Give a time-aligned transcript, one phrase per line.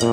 [0.00, 0.06] こ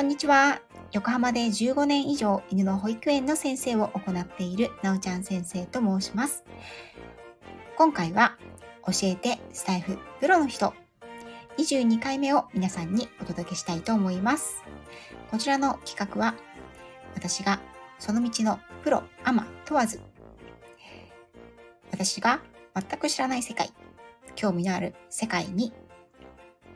[0.00, 0.60] んにちは。
[0.92, 6.44] 横浜で15年以上犬の保育園の先生を行っているなおちゃん先生と申します。
[7.78, 8.36] 今回は
[8.86, 10.74] 教えてスタイフプロの人
[11.56, 14.62] 22回目を皆さんにお届けしたいと思います。
[15.30, 16.34] こちらの企画は
[17.14, 17.60] 私が
[17.98, 20.02] その道のプロ、アマ問わず
[21.90, 22.42] 私が
[22.74, 23.70] 全く知らない世界、
[24.34, 25.72] 興味のある世界に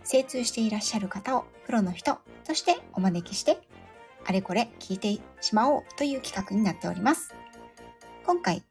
[0.04, 3.58] 精通していらっしゃる方をプロの人としてお招きして、
[4.24, 7.34] あれこれ聞いてしまおうという企画になっております。
[8.24, 8.62] 今回、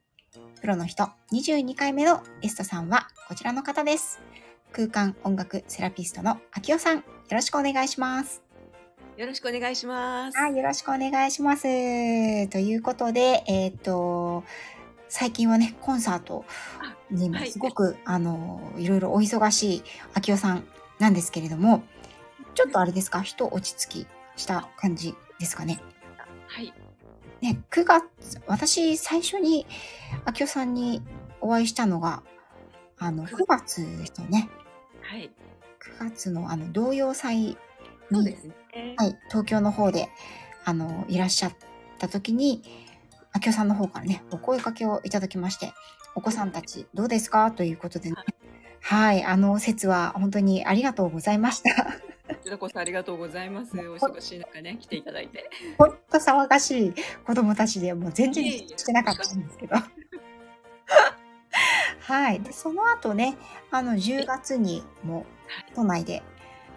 [0.61, 4.21] プロの人22回目のゲストさんはこちらの方です。
[4.71, 8.43] 空間音楽セラピストの秋代さん、よろしくお願いします。
[9.17, 10.37] よろしくお願いします。
[10.37, 11.63] はい、よろしくお願いします。
[11.63, 11.67] と
[12.57, 14.43] いうことで、えっ、ー、と、
[15.13, 16.45] 最近はね、コンサート
[17.11, 19.83] にもすごく、はい、あの、いろいろお忙しい
[20.13, 20.63] 秋代さん
[20.99, 21.83] なんですけれども、
[22.55, 25.81] ちょっとあれですか、人落ち着きした感じですかね？
[26.47, 26.73] はい。
[27.41, 28.05] ね、9月、
[28.47, 29.67] 私最初に
[30.23, 31.03] 秋代さんに
[31.41, 32.23] お会いしたのが、
[32.97, 34.49] あの、9月でしたよね。
[35.01, 35.29] はい。
[35.99, 37.57] 9月のあの、童謡祭
[38.11, 38.95] に、ね。
[38.97, 40.07] はい、東京の方で、
[40.63, 41.53] あの、いらっしゃっ
[41.99, 42.63] た時に、
[43.33, 45.73] 秋代さんの方からね、お声かけをいただきまして、
[46.15, 47.51] お子さんたちどうですか？
[47.51, 48.15] ということでね、
[48.81, 51.83] はい、あの説は本当にありがとうございました。
[51.83, 53.77] こちらこそありがとうござざいます。
[53.77, 55.49] お忙しい中ね、来ていただいて。
[55.77, 56.93] 本当騒がしい
[57.25, 59.75] 子供たちで、もう全然してなかったんですけど。
[61.99, 62.41] はい。
[62.41, 63.37] で、その後ね、
[63.71, 65.25] あの、10月にも
[65.75, 66.23] 都内で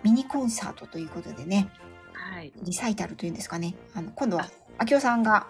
[0.02, 1.68] ミニコンサートということでね、
[2.12, 2.52] はい。
[2.62, 3.74] リサイタルというんですかね。
[3.94, 5.46] あの、今度は、秋夫さんが、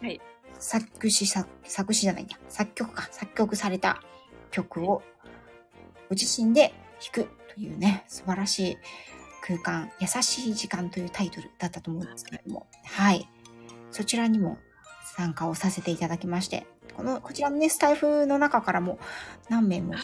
[0.00, 0.20] はい。
[0.58, 2.38] 作詞、作作詞じゃないんだ。
[2.48, 3.08] 作曲か。
[3.10, 4.02] 作曲された
[4.50, 5.02] 曲を
[6.08, 6.72] ご自身で
[7.12, 8.78] 弾くというね、素晴らしい
[9.42, 13.28] 空間、優しい時間というタイトルだったと思うんですけれども、はい。
[13.90, 14.58] そちらにも
[15.16, 16.66] 参加をさせていただきまして、
[16.96, 18.98] この、こちらのね、スタイフの中からも
[19.48, 19.94] 何名も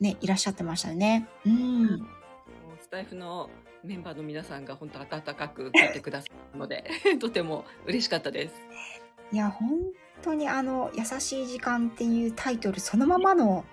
[0.00, 1.28] ね、いらっしゃってましたよね。
[1.44, 2.08] うん。
[2.80, 3.50] スタイフの
[3.84, 6.84] メンバーの皆さんが本当温かく聞いてくださるので、
[7.18, 8.54] とても嬉しかったです。
[9.32, 9.78] いや、本
[10.22, 13.64] 当にあの、優しい時間っていうタイトルそのままの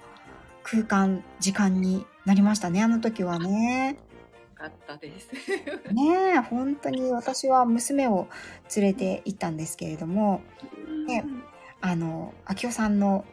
[0.64, 3.98] 空間、時間になりましたね、あの時はね。
[4.58, 5.30] かったです。
[5.94, 8.28] ねえ、本当に私は娘を
[8.76, 10.42] 連れて行ったんですけれども、
[11.08, 11.24] ね、
[11.80, 13.24] あの、秋夫さんの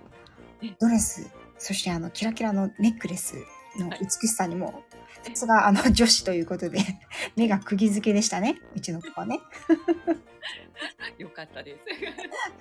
[0.78, 3.36] ドレス、そしてあの、キラキラのネックレス
[3.78, 4.82] の美しさにも、
[5.24, 6.78] さすがあの 女子ということで、
[7.36, 9.40] 目が釘付けでしたね、うちの子はね。
[11.18, 11.86] よかったです。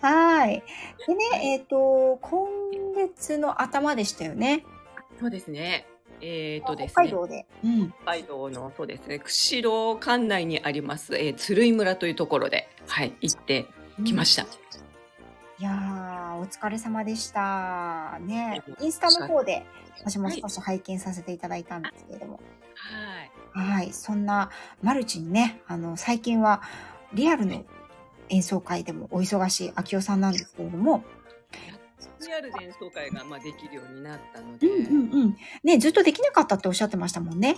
[0.02, 0.64] はい。
[1.08, 4.64] でね、えっ、ー、と、今月の頭でしたよね。
[5.20, 5.86] そうですね。
[6.22, 6.94] えっ、ー、とですね。
[6.94, 7.46] 北海道で。
[7.64, 7.90] うん。
[8.04, 9.20] 北海道の、そうですね。
[9.20, 13.66] 釧路管内にあります、えー、鶴居村というところで、はい、行って
[14.06, 14.44] きました。
[14.44, 14.50] うん、
[15.64, 18.20] いやお疲れ様でした。
[18.20, 19.66] ね、インスタの方で、
[19.98, 22.42] 私も少し拝見させていただいたんですけれども。
[23.54, 23.68] はい。
[23.70, 23.94] はい。
[23.94, 24.50] そんな
[24.82, 26.64] マルチにね、あの、最近は
[27.14, 27.64] リアルの
[28.28, 31.06] 演奏会でもお忙しい秋代さんなんですけれども、
[32.28, 37.56] リアルで演奏会がまあできるようになったので、うんうんうん、ねずっとできなかったっておっしゃってましたもんね。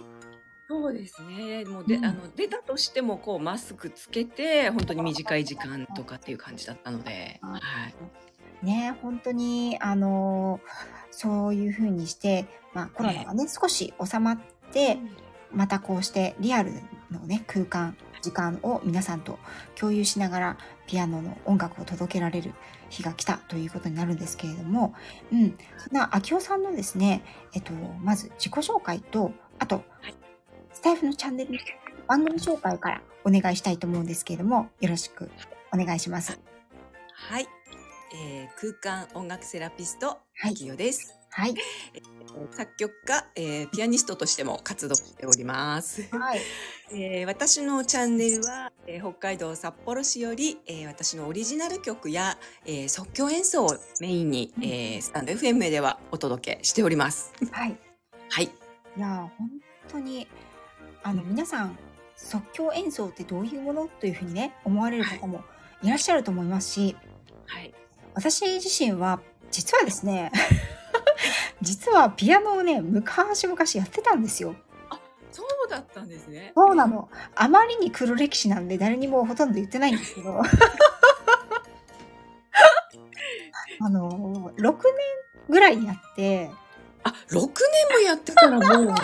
[0.67, 1.63] そうですね。
[1.65, 7.59] もうで、うん、あの出たとしてもこうマスクつけて本当に短い時間とかっていう感じだったので、は
[8.63, 8.65] い。
[8.65, 10.59] ね本当にあの
[11.11, 14.39] そういうふうにして、まあコロナがね、少し収まっ
[14.71, 14.97] て、
[15.53, 16.71] またこうしてリアル
[17.11, 19.37] のね空間時間を皆さんと
[19.75, 22.53] 共有しながらピアノの音楽を届けられる
[22.89, 24.95] 日が来たということになるんですけれども、
[25.31, 27.23] うん、そんな秋夫さんのですね、
[27.53, 27.71] えっと、
[28.01, 30.24] まず自己紹介と、あと、ス
[30.85, 31.57] タイフのチャンネル、
[32.07, 35.31] 番組紹介からお願いしたいと思うんですけれども、よろしく
[35.73, 36.39] お願いします。
[37.11, 37.47] はい。
[38.13, 41.17] えー、空間音楽セラピスト、秋代です。
[41.31, 41.55] はい。
[42.51, 46.03] 作曲家、えー、ピアニストとしても活動しております。
[46.11, 46.41] はい。
[46.93, 57.33] えー、私のチャンネルは、えー、北海道札幌市より、えー、私のオリジナル曲や、えー、即興演奏をメインに、うん、えー、スタンド FM ではお届けしております。
[57.49, 57.75] はい。
[58.29, 58.43] はい。
[58.45, 59.49] いや本
[59.89, 60.27] 当に
[61.07, 61.77] あの皆さん
[62.15, 65.43] 即興演奏ってどういうものというふうにね思われる方も
[65.83, 66.95] いらっしゃると思いますし、
[67.45, 67.71] はい、
[68.15, 69.21] 私自身は
[69.51, 70.31] 実はですね
[71.61, 74.55] 実はピアノをね、昔々やってたんですよ。
[74.89, 74.99] あ、
[75.31, 76.51] そうだったんですね。
[76.55, 77.09] そうなの。
[77.35, 80.41] あまりに黒歴史なんで誰にもほとんど言ってないんですけど。
[83.81, 84.73] あの、6年
[85.49, 86.51] ぐらいやって、
[87.03, 87.47] あ、6年
[87.93, 88.95] もやってたらもう、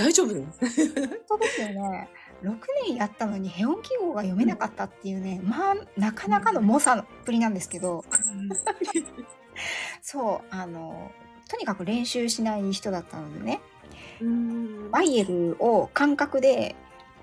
[0.00, 0.34] 大丈夫？
[0.34, 0.94] です。
[0.94, 2.08] 本当ですよね。
[2.42, 8.02] 6年やったのにヘオン記号が読めなかったっていうね、まあ、なかなかの猛者っぷりなんですけど、
[10.00, 11.12] そう、あの、
[11.50, 13.60] とにかく練習しない人だったのでね、
[14.22, 14.90] うん。
[14.90, 16.76] バイエルを感覚で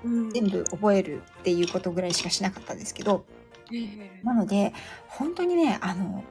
[0.04, 0.30] うん。
[0.30, 3.26] 全部覚えるっていうことぐらいしかしなかったんですけど、
[3.74, 4.22] ええ。
[4.24, 4.74] なので、
[5.08, 6.24] 本当にね、あの、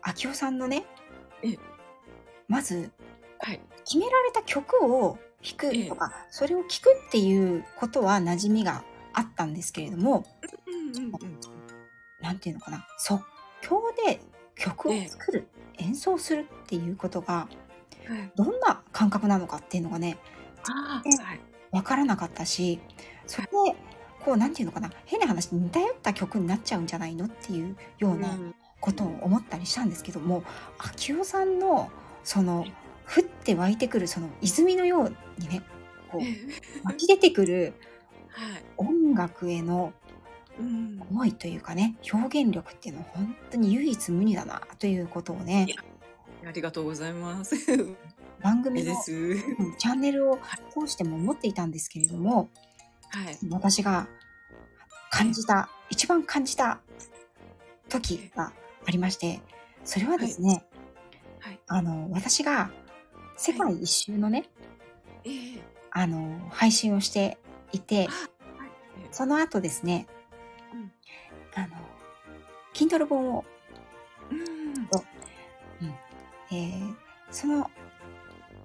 [0.00, 0.86] 秋夫さんのね
[1.42, 1.58] ええ、
[2.48, 2.90] まず
[3.38, 3.60] はい。
[3.84, 10.24] 決められた曲を弾くとか、それを聴くっていうことは馴染みがあったんですけれども、
[10.66, 11.60] うんうんうん
[12.20, 13.22] なんていうのかな、即
[13.62, 14.20] 興で
[14.56, 15.48] 曲を作る、
[15.78, 17.48] 演奏するっていうことが、
[18.06, 18.32] はい。
[18.36, 20.18] どんな感覚なのかっていうのがね、
[20.68, 21.40] あえあ、はい。
[21.70, 22.80] わからなかったし、
[23.26, 23.76] それで、
[24.24, 28.36] こう、なんていうのかな、変な話、似たよった曲になっちゃうんじゃないのっていうような
[28.80, 30.42] ことを思ったりしたんですけども、
[30.78, 31.90] 秋夫さんの、
[32.22, 32.66] その、
[33.14, 35.62] 降って湧いてくる、その泉のようにね、
[36.10, 36.20] こう、
[36.86, 37.74] 湧き出てくる
[38.28, 38.64] はい。
[38.76, 39.92] 音楽への
[40.58, 45.66] うん思いというかね、表現力っていうのは本当に唯一無二だなということをね
[46.46, 47.56] ありがとうございます。
[47.56, 47.96] い
[48.42, 50.38] 番組のチャンネルを
[50.72, 52.48] 通しても思っていたんですけれども、
[53.10, 53.38] はい。
[53.50, 54.08] 私が
[55.10, 56.80] 感じた、一番感じた
[57.90, 58.52] 時が
[58.86, 59.40] ありまして、
[59.84, 60.64] それはですね、
[61.40, 61.60] はい。
[61.66, 62.70] あの、私が
[63.40, 64.50] 世界一周のね、
[65.24, 67.38] ええあの、配信をして
[67.72, 68.08] いて、はい
[69.12, 70.06] その後ですね、
[70.74, 70.92] うん
[71.54, 71.68] あの、
[72.74, 73.44] Kindle 本を、
[74.30, 75.94] うん
[76.52, 76.94] えー
[77.30, 77.70] その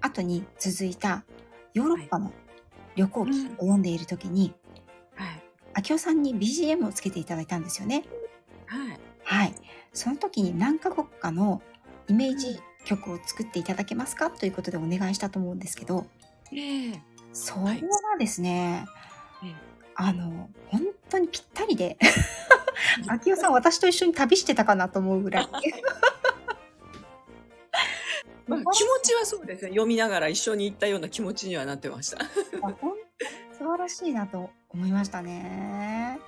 [0.02, 1.24] 後に続いた
[1.72, 2.30] ヨーロッパの
[2.96, 4.52] 旅行記を読んでいる時に、
[5.14, 5.42] はい。
[5.72, 8.04] 秋夫さんに BGM をつけていただいたんですよね。
[8.66, 9.00] はい。
[9.24, 9.54] はい。
[9.94, 11.62] その時に何カ国かの
[12.08, 14.30] イメージ曲を作っていただけますか？
[14.30, 16.06] ということでお願いしたと思うんですけど、
[16.52, 17.02] ええ
[17.32, 17.80] それが
[18.18, 18.86] ですね、
[19.44, 19.54] ええ
[19.96, 21.98] あの、本当にぴったりで、
[23.08, 25.48] 秋夫さん私と一緒に旅してたかなと思うぐらい。
[28.46, 28.70] まあ、気持
[29.02, 29.70] ちはそうですね。
[29.70, 32.18] 読みながら一緒に行ったような気持ちにはなってました。
[32.60, 32.92] 本当に
[33.58, 36.20] 素晴らしいなと思いましたね。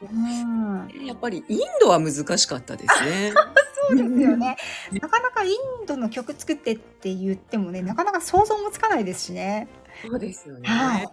[0.00, 1.06] うん。
[1.06, 3.32] やっぱりインドは難しかったですね。
[3.88, 4.56] そうですよね。
[4.92, 9.68] なかなかインドの曲作ってって言ってもね、なかなか想像もつかないですしね。
[10.02, 10.68] そうですよね。
[10.68, 11.08] はい。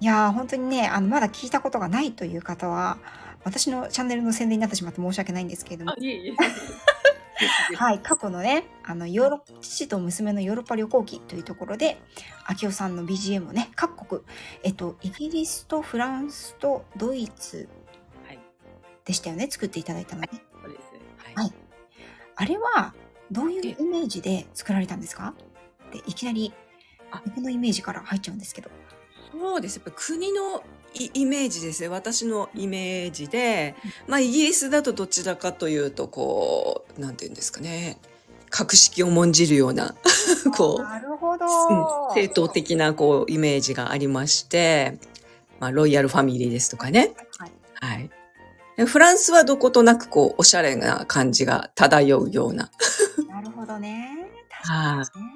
[0.00, 2.98] いやー、本当にね、あの、まだ聞いたことがないという方は、
[3.44, 6.34] 私のチャンネルの宣伝になってしまって申し訳ないんですけれどもあ、、いえいえ。
[7.76, 12.00] はい、過去のね、あの、ヨーロ父と娘のヨーロッパ旅行記というところで、
[12.46, 14.22] 秋夫さんの BGM をね、各国、
[14.64, 17.68] えっと、イギリスとフランスとドイツはい。
[19.08, 20.28] でしたよね、作っていただいたのね。
[20.62, 20.82] そうです。
[21.34, 21.52] ははいい。
[22.36, 22.94] あれは、
[23.32, 25.34] どういうイメージで作られたんですか？
[25.92, 26.52] でいきなり
[27.10, 28.70] あ、僕のイメージから入っちゃうんですけど。
[29.32, 29.76] そうです。
[29.76, 30.62] やっぱ国の
[30.94, 31.88] イイメージですね。
[31.88, 33.74] 私のイメージで、
[34.06, 37.98] まあイギリスだとどちらかというと、こう、なんていうんですかね。
[38.50, 39.94] 格式を重んじるような、
[40.56, 41.44] こう、なるほど。
[41.46, 44.98] うん正統的なこうイメージがありまして、
[45.60, 47.14] まあ、ロイヤルファミリーですとかね。
[47.38, 47.52] はい。
[47.74, 48.10] はい。
[48.78, 52.70] でフランスはどことなくこう、おしゃれな感じが漂うような。
[53.28, 54.30] なるほどね。
[54.62, 55.32] 確はいかにね。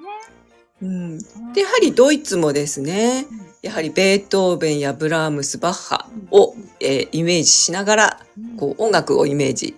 [0.81, 1.53] うん。
[1.53, 9.73] で、やはりドイツもですね、うんやはりベートーベンやブラームス、バッハを、えーイメージしながら、うんこう、音楽をイメージ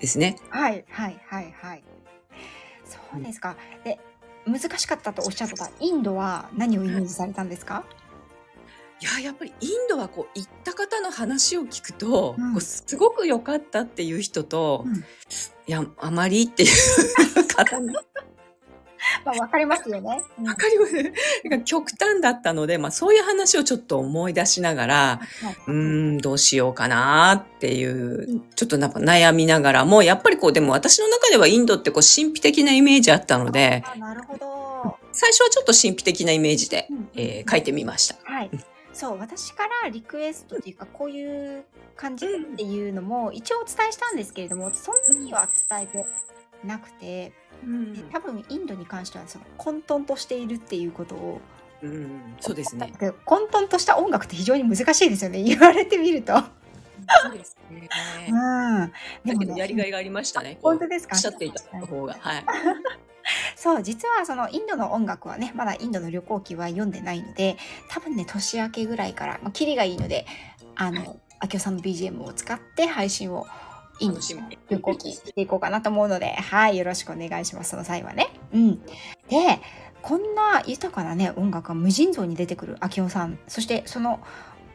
[0.00, 0.36] ですね。
[0.50, 1.82] はいはいはいはい。
[2.84, 3.56] そうですか。
[3.82, 3.98] で、
[4.46, 7.82] 難しかったとおっしゃってたインドは何をイメージされたんですか？
[9.00, 17.92] いや、やっぱりインドはこう、行った方の話を聞くと、うんこうすごく良かったっていう人と、うんいや、あまりっていう方に
[19.24, 20.22] まあ、わかりますよね。
[20.38, 20.94] うんわかります。
[21.44, 25.20] なんか極端だったので、まあそういう話をちょっと思い出しながら、
[25.66, 34.96] うーん、どうしようかなっていう、ちょっとなんか悩みながらも、やっぱりこう、でも私の中ではインドってこう神秘的なイメージあったので、あなるほど。
[35.12, 38.16] 最初はちょっと神秘的なイメージで、うんえー書いてみました。
[38.24, 38.50] はい。
[38.98, 41.64] そう、私からリクエストというか、こういう
[41.94, 46.04] 感じっていうのも、一応お伝えしたんですけれども、そんなには伝えて
[46.64, 51.40] なくて、で多分インドに関しては、その混沌としているっていうことを、
[51.80, 52.92] うん、そうですね。
[52.98, 56.34] で混沌とした音楽って非常に難しいですよね、言われてみると。
[56.36, 56.42] そ
[57.32, 57.88] うですね。
[58.28, 58.92] うん。
[59.24, 60.58] でもだけどやりがいね、がありましたね。
[60.60, 61.14] 本当ですか？
[61.14, 62.16] おっしゃっていた方が。
[62.18, 62.44] はい。
[63.56, 67.56] そう、実はそのインドの音楽はね、まだインドの旅行記は読んでないので、
[67.88, 70.26] 多分ね、年明けぐらいから、まあ、キリがいいので、
[70.74, 71.02] あの、
[71.42, 73.46] 明夫さんの BGM を使って配信を
[74.00, 74.40] いいんですよ。
[74.70, 77.70] 有効期していこうかなと思うので、はい、よろしくお願いします。
[77.70, 78.28] その際はね。
[78.52, 78.82] うん。
[79.28, 79.60] で、
[80.02, 84.20] こんな豊かなね、音楽が無尽蔵に出てくる秋夫さん、そしてその、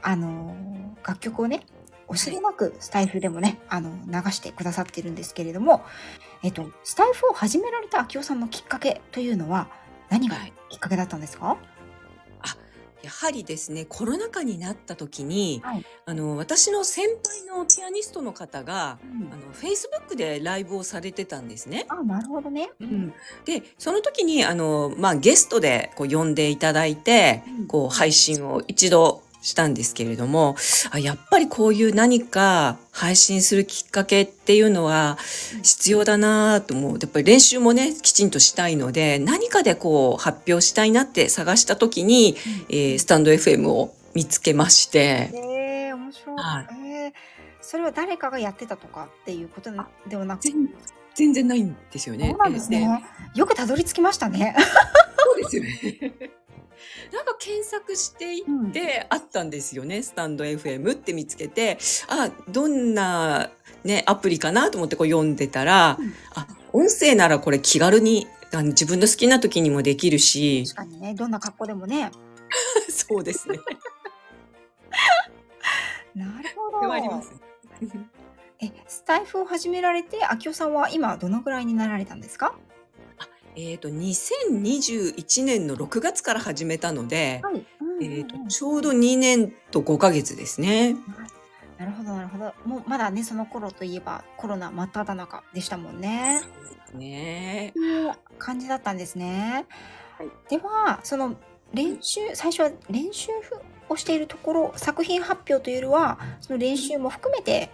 [0.02, 1.62] あのー楽曲をね、
[2.08, 5.84] おしげなくスタイフでもね、あの、流してくださってるんですけれども、
[6.44, 9.70] えっと、スタイフを始められた秋夫さんのきっかけというのは、
[10.10, 10.54] 何がはい。
[10.70, 11.58] きっかけだったんですか？
[13.02, 15.86] やはりですね、コロナ禍になった時に、はい。
[16.06, 21.86] あの、私の先輩のピアニストの方が、あの、Facebook でライブをされてたんですね。
[21.90, 22.72] あ、なるほどね。
[22.80, 23.14] うん。
[23.44, 30.56] で、その時に、あの、まあ、ゲストでこう呼んでいただいて、こう、配信を一度したんですけれども、
[30.92, 35.18] あやっぱりこういう何か配信するきっかけっていうのは
[35.62, 36.98] 必要だなと思う。
[37.00, 42.38] やっぱり練習もね、きちんとしたいので、何かでこう発表したいなって探した時に、
[42.70, 46.38] えースタンド FM を見つけまして、えー、面白い。
[46.38, 47.14] はいえー
[47.66, 49.72] それは誰かがやってたとかっていうこと
[50.08, 50.42] ではなく？
[51.16, 52.30] 全然ないんですよね。
[52.30, 53.04] そうなんですね。
[53.36, 54.56] よくたどり着きましたね。
[55.18, 56.32] そうですよね。
[57.12, 63.50] なんか検索していってあったんですよね、スタンド FM って見つけて、あ、どんな
[63.84, 72.12] ね、アプリかなと思ってこう読んでたら、うんあ、音声ならこれ気軽にあの自分の好きな時にもできるし、確かにね、どんな格好でもね。
[72.90, 73.60] そうですね。
[76.16, 77.22] なるほこれはありまど。
[77.24, 77.32] す。
[78.62, 82.56] え、スタイフを始められて、秋夫さんは今どのぐらいになられたんですか？
[83.56, 87.56] えっ、と、2021年の6月から始めたので、はい。
[87.56, 90.96] うんえっ、と、ちょうど2年と5ヶ月ですね。
[91.78, 92.54] なるほど、なるほど。
[92.66, 96.42] もうまだね、その頃といえばコロナ真っ只中でしたもんね。
[96.94, 97.74] ね。
[98.38, 99.66] 感じだったんですね。
[100.18, 101.36] はいでは、その
[101.74, 103.32] 練習、最初は練習
[103.90, 107.72] をしているところ、作品発表というよりは、その練習も含めて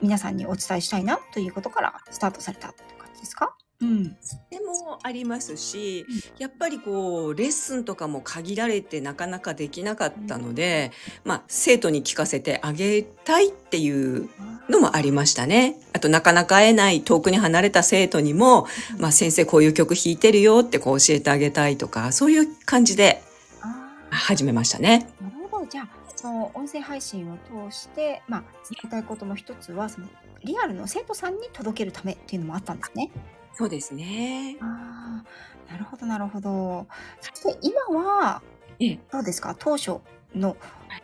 [0.00, 3.56] 皆さんにお伝えしたいなということからスタートされたという感じですか？
[3.80, 4.04] うん。
[4.04, 10.90] でもありますしうん、やっぱりこう、レッスンとかも限られてなかなかできなかったので、
[11.24, 14.28] まあ、生徒に聞かせてあげたいっていう
[14.68, 15.78] のもありましたね。
[15.92, 18.66] あと、なかなか会えない遠くに離れた生徒にも、
[18.98, 23.22] まあ、先生こういう曲弾いてるよってこう教えてあげたいとか、そういう感じで
[23.62, 25.08] あ始めましたね。
[25.20, 25.66] ーなるほど。
[25.66, 27.36] じゃあ、その音声配信を
[27.70, 30.08] 通して、まあ、伝えたいことの一つは、その
[30.44, 33.10] リアルの生徒さんに届けるためっていうのもあったんですね。
[33.58, 34.56] そうですね。
[34.60, 35.24] あ
[35.68, 36.86] あ、なるほど、なるほど。
[37.20, 38.40] そして今は、
[38.78, 39.56] ええどうですか？
[39.58, 39.96] 当初
[40.32, 40.56] の、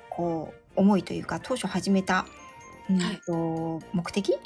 [0.09, 2.27] こう、思いというか、当初始めた、
[2.89, 4.39] うんはいと、目的？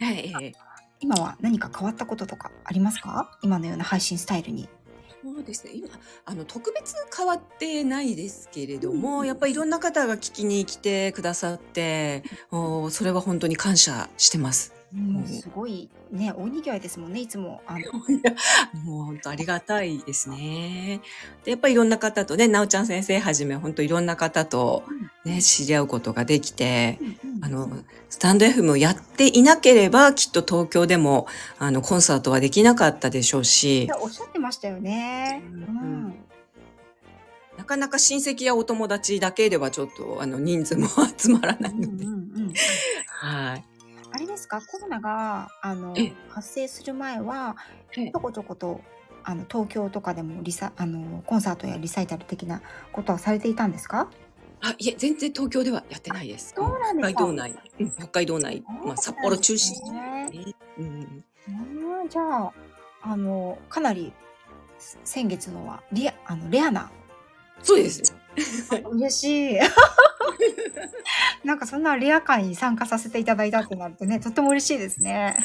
[0.00, 0.32] はい。
[0.40, 0.52] ええ
[1.00, 3.38] 今は何か変わったこととかありますか？
[3.42, 4.70] 今のような配信スタイルに。
[5.22, 5.72] そうですね。
[5.74, 5.88] 今、
[6.24, 14.72] あの、特別変わってないですけれども、うんやっぱりいろんな方が聞きに来てくださって、おそれは本当に感謝してます。
[14.92, 17.62] もうすごいね、大にぎわいですもんね、いつも。
[17.66, 17.80] あの
[18.84, 21.00] もう本当ありがたいですね。
[21.44, 24.84] で、やっぱりいろんな方とね、なおちゃん先生はじめ、本当いろんな方と
[25.24, 26.98] ね、知り合うことができて、
[27.40, 27.70] あの、
[28.10, 31.26] スタンド FM をやっていなければ、きっと東京でも、
[31.58, 35.42] あの、コンサートはできなかったでしょういしや、おっしゃってましたよね。
[35.50, 35.60] ううん
[36.08, 36.14] ん。
[37.56, 42.04] なかなか親戚やお友達だけではちょっと、あの、人数も 集まらないうんうので。
[42.04, 42.52] んうん
[43.06, 43.64] はい。
[44.12, 44.60] あれですか？
[44.60, 46.12] コロナがあのええ。
[46.28, 47.56] 発生する前は
[47.96, 48.10] ええ。
[48.10, 48.80] ちょこちょこと
[49.24, 52.60] あの東京とかでもリサあのコンサートやリサイタル的な
[52.92, 54.08] ことはされていたんですか？
[54.64, 56.54] あ、いえ、全然東京ではやってないです。
[56.56, 57.24] そうなんですか。
[57.24, 60.54] 北海道内、うん北海道内、まあ、札幌中心ね。
[60.78, 61.24] うん。
[61.48, 62.52] うんじゃあ
[63.02, 64.12] あのかなり
[65.04, 66.90] 先月のはリアあのレアな。
[67.62, 68.14] そうです。
[68.90, 69.58] 嬉しい
[71.44, 75.42] なんかそんなレア感に参加させていただいたってなるとねとっても嬉しいですねああ、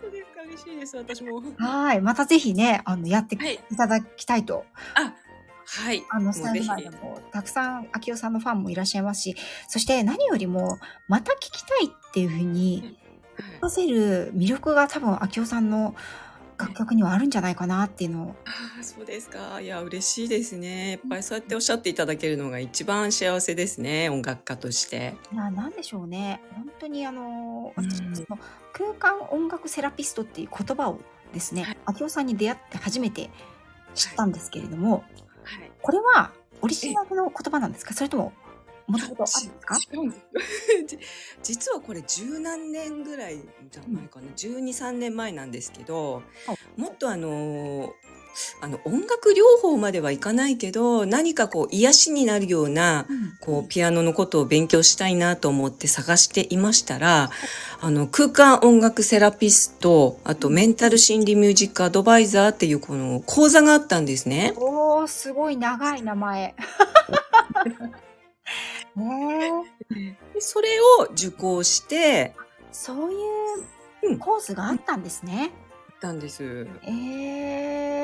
[0.00, 0.42] そうですか。
[0.42, 0.96] 嬉しいです。
[0.96, 1.42] 私も。
[1.58, 3.60] はいまたぜひねあのやってはい。
[3.70, 5.14] いただきたいとあ、
[5.64, 6.04] はい。
[6.10, 9.36] あの、スタイルでも、たくさん、秋代さんのファンもいらっしゃいますし、
[9.68, 12.98] そして何よりも、また聞きたいっていうふうに、はい
[13.62, 15.94] 出せる魅力が多分、秋代さんの
[16.58, 19.60] 楽曲にはあるんじゃないかなっていうのを、ああ、そうですか。
[19.60, 20.92] いや、嬉しいですね。
[20.92, 24.08] やっぱりそうやっておっしゃっていただけるのが一番幸せですね。
[24.10, 25.14] 音楽家として。
[25.32, 26.40] いや、なんでしょうね。
[26.54, 28.38] 本当にあの、うんの
[28.72, 31.00] 空間音楽セラピストっていう言葉を
[31.34, 33.30] ですね、秋代さんに出会って初めて
[33.94, 35.04] 知ったんですけれども、
[35.44, 35.70] はい。
[35.80, 37.92] これはオリジナルの言葉なんですか？
[37.92, 38.32] それとも、
[38.92, 39.78] もともとあるんですか？
[39.92, 40.22] 違うんです
[40.86, 40.98] じ
[41.42, 43.36] 実はこれ十何年ぐらい
[43.70, 46.80] じゃないかな、12、3年前なんですけど、はい。
[46.80, 47.92] もっとあの
[48.62, 53.06] あの音楽療法まではいかないけど何かこう癒しになるような
[53.40, 57.30] こうピアノのことを勉強したいなと思って探していましたら
[57.82, 64.54] あの空間音楽セラピストあとメンタル心理ミュージックアドバイザーっていうこの講座があったんですね。
[64.56, 66.54] おー、すごい長い名前。
[68.96, 69.50] ね
[70.38, 70.68] それ
[71.00, 72.34] を受講して
[72.70, 73.18] そういう
[74.04, 75.52] うんコースがあったんですね。
[76.00, 76.66] たんです。
[76.82, 76.90] え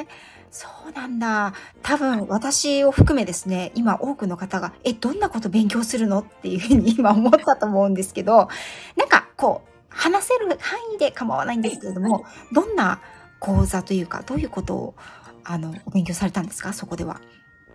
[0.03, 0.07] え
[0.51, 1.53] そうなんだ。
[1.83, 6.21] 多分私を含めですね、今多くの方が、え、どんなこと勉強するの？
[6.21, 8.49] っていうふうに 今思ったと思うんですけど、
[8.97, 13.01] なんかこう、話せる範囲で構わないんですけれども、どんな
[13.41, 14.95] 講座というか、どういうことを、
[15.43, 16.73] あの、お勉強されたんですか？
[16.73, 17.21] そこでは。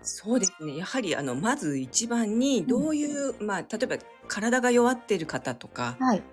[0.03, 0.77] そうですね。
[0.77, 6.23] やはりあのまず一番にどういう、まあ例えば体が弱っている方とかはい。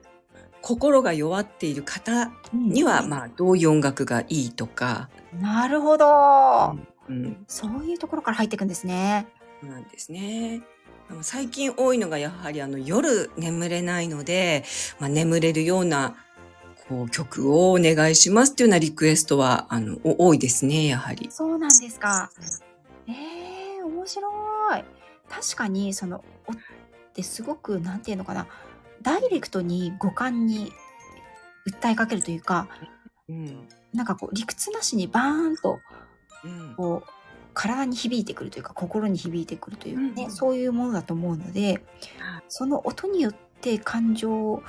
[0.63, 5.09] 心が弱っている方うんには、まあどういう音楽がいいとか、
[5.41, 6.77] なるほど。
[7.09, 9.27] うん、そういうところから入っていくんですね。
[9.63, 10.63] そうなんですね。
[11.09, 14.65] あの最近多いのがやはりあの夜眠れないので、
[15.01, 16.15] まあ、眠れるような
[16.89, 21.29] こう曲をお願いしますっていうようなリクエストはあのお多いですねやはり。
[21.33, 22.31] そうなんですか。
[23.09, 23.60] ええ
[23.91, 24.31] 面白
[24.77, 24.85] い。
[25.29, 26.57] 確かに、その、おっ
[27.13, 28.47] てすごく、なんていうのかな、
[29.03, 30.73] ダイレクトに五感に
[31.67, 32.69] 訴えかけるというか、
[33.29, 33.69] うん。
[33.93, 35.81] なんかこう、理屈なしにバーンと、
[36.45, 36.75] うん。
[36.77, 37.11] こう、
[37.55, 41.83] 体に響いてくるというか、心に響いてくるというかね、うんそういうものだと思うので、
[42.49, 44.63] その音によって感情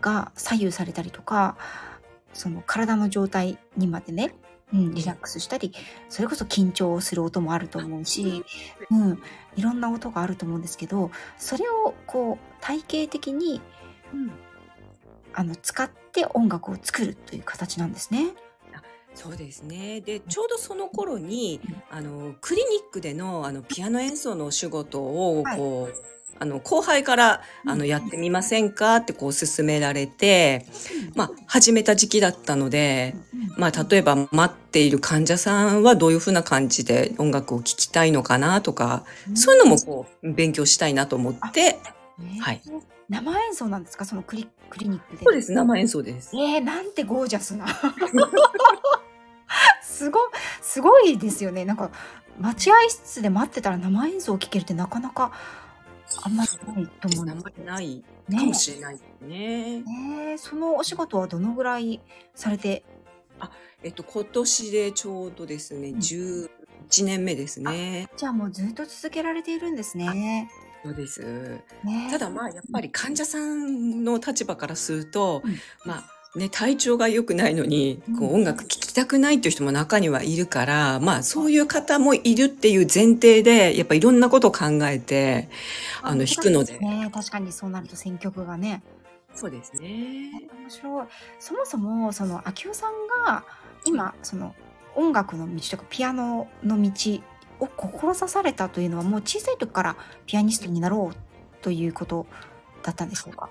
[0.00, 1.56] が左右されたりとか、
[2.32, 4.34] その体の状態にまでね、
[4.72, 5.72] うん、リラックスしたり、
[6.08, 8.44] それこそ緊張する音もあると思うし、
[8.90, 9.22] うん、
[9.56, 13.60] いろんな音があると思うんですけど、それをこう体系的に
[14.12, 14.30] うん。
[15.34, 18.30] あの使って音楽を作るという形なんですね。
[19.14, 20.00] そうですね。
[20.00, 25.58] で、ちょうどその頃にうん、あの、クリニックでの、あの、ピアノ演奏のお仕事を、はい。
[25.58, 28.96] こう、あの、後輩から、あの、やってみませんか？
[28.96, 30.66] って、こう、勧められて、
[31.16, 33.16] まあ、始めた時期だったので、
[33.56, 41.78] まあ、例えば、待っている患者さんはどういうふうな感じで音楽を聴きたいのかなとか、そういうのも、こう、勉強したいなと思って、
[42.18, 42.60] ねはい
[43.10, 44.04] 生演奏なんですか？
[44.04, 45.24] そのクリクリニックで。
[45.24, 46.36] そうです、生演奏です。
[46.36, 47.66] えー、なんてゴージャスな。
[49.82, 50.20] すご、
[50.60, 51.64] すごいですよね。
[51.64, 51.90] なんか、
[52.38, 55.32] 待合室で待ってたら生演奏を聴けるってなかなか
[56.22, 57.50] あんまりないと思うんあんま。
[57.56, 59.82] りないねかもしれないですね。
[59.82, 62.00] ねえそのお仕事はどのぐらい
[62.34, 62.84] されて、
[63.82, 66.48] えっと、今年でちょうどですね、ん11
[67.04, 68.08] 年目ですね。
[68.16, 70.50] じゃあもうずっと続けられているんですね。
[70.84, 71.60] そうです。
[71.84, 85.50] ねえただまあ、やっぱり患者さんの立場からすると、うんまあ、ね、体調が良くないのに、こう音楽聴きたくないっていう人も中にはいるから、まあ、そういう方もいるっていう前提で、やっぱいろんなことを考えて、
[86.02, 86.78] あの、弾くので。
[86.78, 88.82] ね確かにそうなると選曲がね。
[89.34, 90.30] そうですね。
[90.62, 91.06] 面白い。
[91.38, 92.92] そもそも、その、秋代さん
[93.26, 93.44] が、
[93.84, 94.54] 今、その、
[94.94, 96.90] 音楽の道とか、ピアノの道
[97.60, 99.96] を志されたというのは、もう小さい時から
[100.26, 101.16] ピアニストになろう
[101.62, 102.26] ということ
[102.82, 103.48] だったんでしょうか？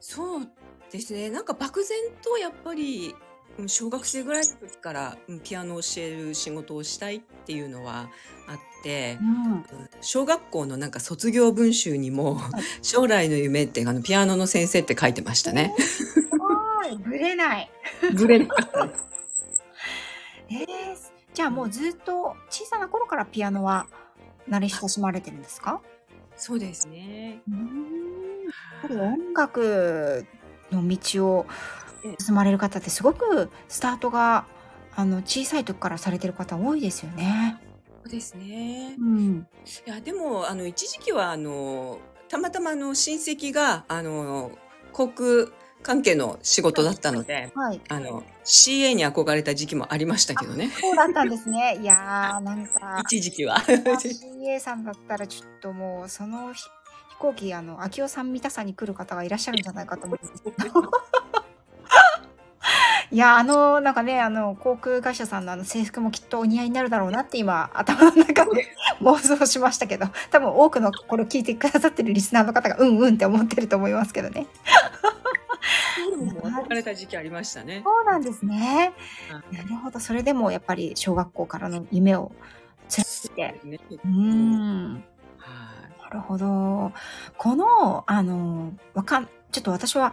[0.00, 0.48] そう
[0.92, 1.30] ですね。
[1.30, 3.14] なんか漠然とやっぱり、
[3.58, 8.08] うん小学生ぐらいの時からうんピアノを教える仕事をしたいっていうのは
[8.46, 9.64] あって、うん。
[10.00, 12.38] 小学校のなんか卒業文集にも、
[12.80, 15.74] 将来の夢ってあのピアノの先生って書いてましたね。
[15.78, 16.96] すごい。
[17.04, 17.70] ぶれない。
[18.14, 19.04] ブレなかったです。
[20.50, 20.96] えー、
[21.34, 23.86] じゃあもうずっと小さな頃からピアノは
[24.48, 25.82] 慣れ親しまれてるんですか？
[26.36, 27.42] そうですね。
[27.48, 30.24] うーんやっぱり音楽
[30.70, 31.46] の道を
[32.18, 34.46] 進まれる方ってすごくスタートが
[34.94, 37.58] あの小さい時からされてる方多いですよね。
[38.02, 38.96] そうですね。
[38.98, 39.46] うん。
[39.86, 44.52] いやでもあの一時期はあのたまたまあの親戚があの
[44.92, 45.46] 航空
[45.82, 47.80] 関係の仕事だったので、はい。
[47.88, 50.70] あの CA に憧れた時期もありましたけどね。
[50.70, 51.78] そうだったんですね。
[51.80, 53.56] いやーなんか 一時期は。
[53.58, 56.52] CA さんだったらちょっともうその
[57.20, 60.56] 行機あの秋代さん見たさに来る方がいらっしゃるんじゃないかと思うんですけど。
[63.12, 68.68] いやあのなんかねあの航空会社さんのあの制服もきっとお似合いになるだろうなって今頭の中で
[69.00, 74.46] 妄想しましたけど 多分多くのこれを聞いてくださってるリスナーの方がうんうんって思ってると思いますけどね。
[76.20, 77.82] 憧れた時期ありましたね。
[77.84, 78.92] そうなんですね。
[79.28, 82.30] はいなるほどそれでもやっぱり小学校からの夢を
[82.88, 83.60] 貫いて。
[83.64, 85.04] ねうーん
[86.10, 86.92] るほど。
[87.38, 90.12] この、あの、わかん、ちょっと私は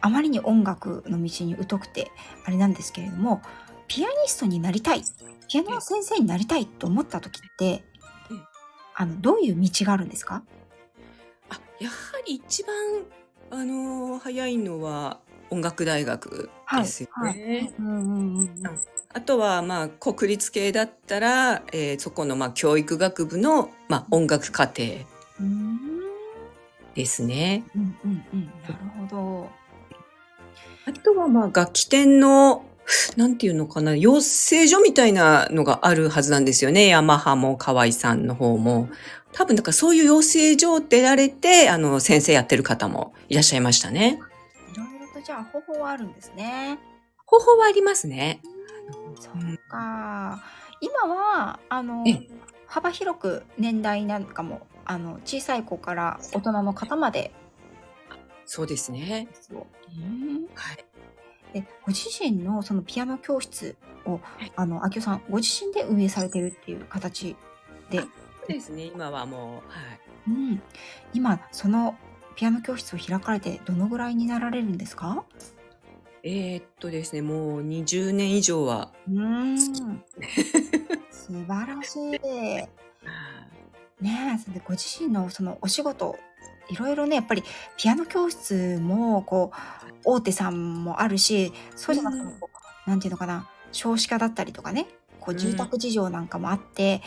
[0.00, 2.10] あまりに音楽の道に疎くて、
[2.44, 3.42] あれなんですけれども、
[3.86, 5.02] ピアニストになりたい、
[5.48, 7.84] ピアノの先生になりたいと思った時って
[8.30, 8.42] うん、
[8.94, 10.42] あの、どういう道があるんですか？
[11.50, 11.94] あ、やは
[12.26, 12.74] り一番、
[13.50, 15.18] あのー早いのは
[15.50, 17.34] 音楽大学ですよはい。
[17.34, 17.72] ね。
[17.78, 18.38] うんうんうん。
[18.40, 18.80] うん。
[19.14, 24.82] あとは、まあ、国立系だったら、えーそこの、まあ、教育学部の、まあ、音楽課程
[26.94, 27.64] ですね。
[27.74, 28.46] うんうんうん。
[28.46, 29.50] なるほど。
[30.86, 32.64] あとは、まあ、楽器店の、
[33.16, 36.86] なんていうのかな、養成所みたいなのがあるはずなんですよね。
[36.86, 38.88] ヤマハも河合さんの方も。
[39.32, 44.18] 多分、だからそういう養成所出られて、あの、先生やってる方もいらっしゃいましたね。
[44.72, 46.78] いろいろとじゃあ方法はあるんですね。
[47.26, 48.40] 方法はありますね。
[49.20, 50.42] そうか。
[50.80, 52.28] 今は、あのええ、
[52.66, 57.32] 幅広く年代なんかも、あの、小さい子から大人の方まで
[58.44, 59.28] そうですね。
[59.52, 59.54] う
[60.00, 60.84] んはい。
[61.52, 67.36] でご自身のそのピアノ教室をはい、あの、秋代さん、ご自身で運営されてるっていう形
[67.90, 68.08] で、そう
[68.48, 68.84] ですね。
[68.84, 70.00] 今はもう、はい。
[70.28, 70.62] うん、
[71.12, 71.96] 今、その
[72.36, 75.24] ピアノ教室を開かれてどのぐらいになられるんですか？
[76.22, 79.58] えーっとですね、もう20年以上は、うーん。
[81.10, 82.20] 素晴らしい。
[84.00, 86.16] ねえ、それでご自身のそのお仕事、
[86.70, 87.42] いろいろね、やっぱり
[87.76, 92.50] ピアノ教室も、こう、大手さんもあるし、そうじゃなくてもこ
[92.86, 94.86] う、なんていうのかな、少子化だったりとかね、
[95.20, 97.02] こう、住宅事情なんかもあって、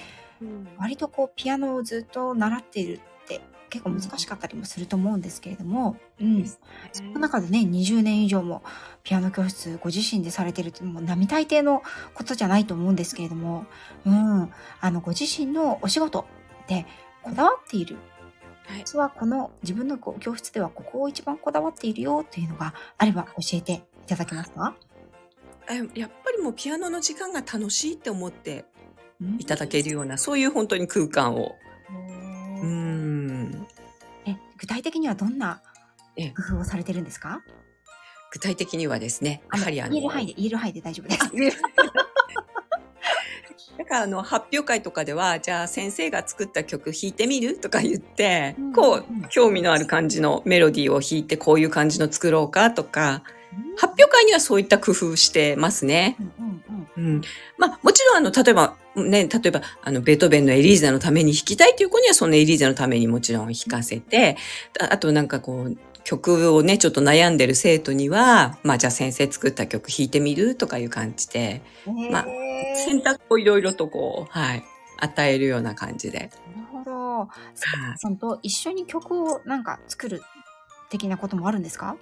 [0.78, 6.46] 割とこう、ピアノをずっと習っているって結構難しかったりもすると思うんですけれども、うん。
[6.92, 8.64] その中でね、20年以上も
[9.04, 11.82] ピアノ教室ご自身でされてるってもう並大抵の
[12.14, 13.66] ことじゃないと思うんですけれども、
[14.06, 14.52] うん。
[14.82, 16.26] あの、ご自身のお仕事
[16.72, 16.86] で
[17.22, 17.96] こだわっている。
[17.96, 24.76] はい実はこの自分の教室ではここを一番こだわっているよというのがあれば教えていただけますか？
[25.68, 28.66] あやっぱりもうピアノの時間が楽しいって思って
[29.40, 29.90] いただける。
[29.90, 31.56] るような、そういう本当に空間を。
[32.62, 33.68] ううんん。
[34.26, 35.62] え具体的にはどんな
[36.16, 37.42] ええ工夫をされてるんですか？
[38.32, 41.62] 具体的にはですね、やはりあの、言える範囲で、言える範囲で大丈夫です。
[43.82, 53.24] だからあの発表会とかでは、じゃあ先生が作った曲弾いてみるとか言って、うんこう興味のある感じのメロディーを弾いてこういう感じの作ろうかとか、
[53.78, 56.16] 発表会にはそういった工夫してますね。
[56.20, 56.64] うんうん
[56.98, 57.22] うんうん。
[57.58, 64.38] まあ、もちろん、あの、例えば、ね、例えば、あの、ベートーベンのエリーゼのために弾きたいという子には、そのエリーゼのためにもちろん弾かせて、
[64.80, 71.62] ああとなんかこう、曲をね、ちょっと悩んでる生徒には、まあ、じゃあ先生作った曲弾いてみるとかいう感じで、
[72.12, 72.26] まあ
[72.76, 74.64] 選択をいろいろとこう、はい、
[74.98, 76.32] 与えるような感じで。
[76.56, 77.30] なるほど。
[77.98, 80.22] さんと一緒に曲をなんか作る
[80.90, 81.98] 的なこともあるんですか？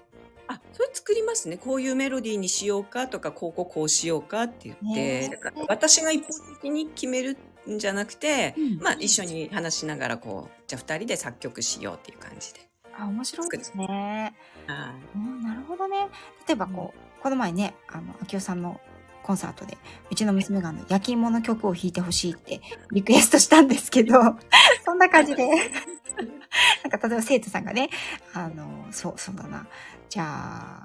[0.48, 1.58] あ、それ作りますね。
[1.58, 7.38] こういうメロディーにしようかとか、こうこうこうしようかって言って、だから私が一方的に決める
[7.70, 12.69] んじゃなくて、うんまあ一緒に話しながらこう、じゃあ二人で作曲しようっていう感じで。
[13.00, 14.34] あ、面白いですね。
[14.68, 16.08] はうん、なるほどね。
[16.48, 18.80] 例えばこう、この前ね、あの、秋代さんの
[19.24, 19.78] コンサートで、
[20.12, 24.20] うちの娘があの、焼き芋の曲を弾いてほしいってリクエストしたんですけど、
[24.84, 25.48] そんな感じで、
[26.84, 27.90] なんか例えば生徒さんがね、
[28.34, 29.68] あの、そう、そうだな。
[30.10, 30.24] じゃ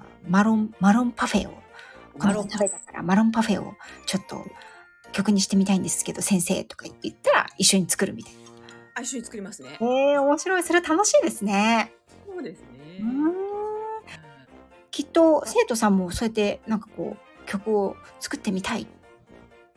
[0.01, 1.53] あ、マロン、マロンパフェを、
[2.19, 3.75] この間食べたからマロンパフェを
[4.05, 4.45] ちょっと
[5.11, 8.39] 曲にしてみたいんですけど、先生とか言ったら一緒に作るみたいな。
[8.95, 9.77] あ、一緒に作りますね。
[9.81, 10.63] ええ面白い。
[10.63, 11.91] それ楽しいですね。
[12.35, 13.01] そうですね。
[14.91, 18.87] きっと生徒さんもそうやってなんかこう曲を作ってみたいっ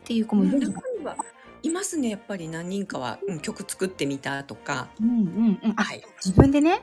[0.05, 0.75] ていう子もいるんじゃな？
[0.75, 1.17] い中には
[1.63, 4.89] いますね、やっぱり何人かは、うん、曲作ってみたとか。
[5.01, 5.75] うんうんうん。
[5.77, 6.03] あ、はい。
[6.25, 6.83] 自分でね？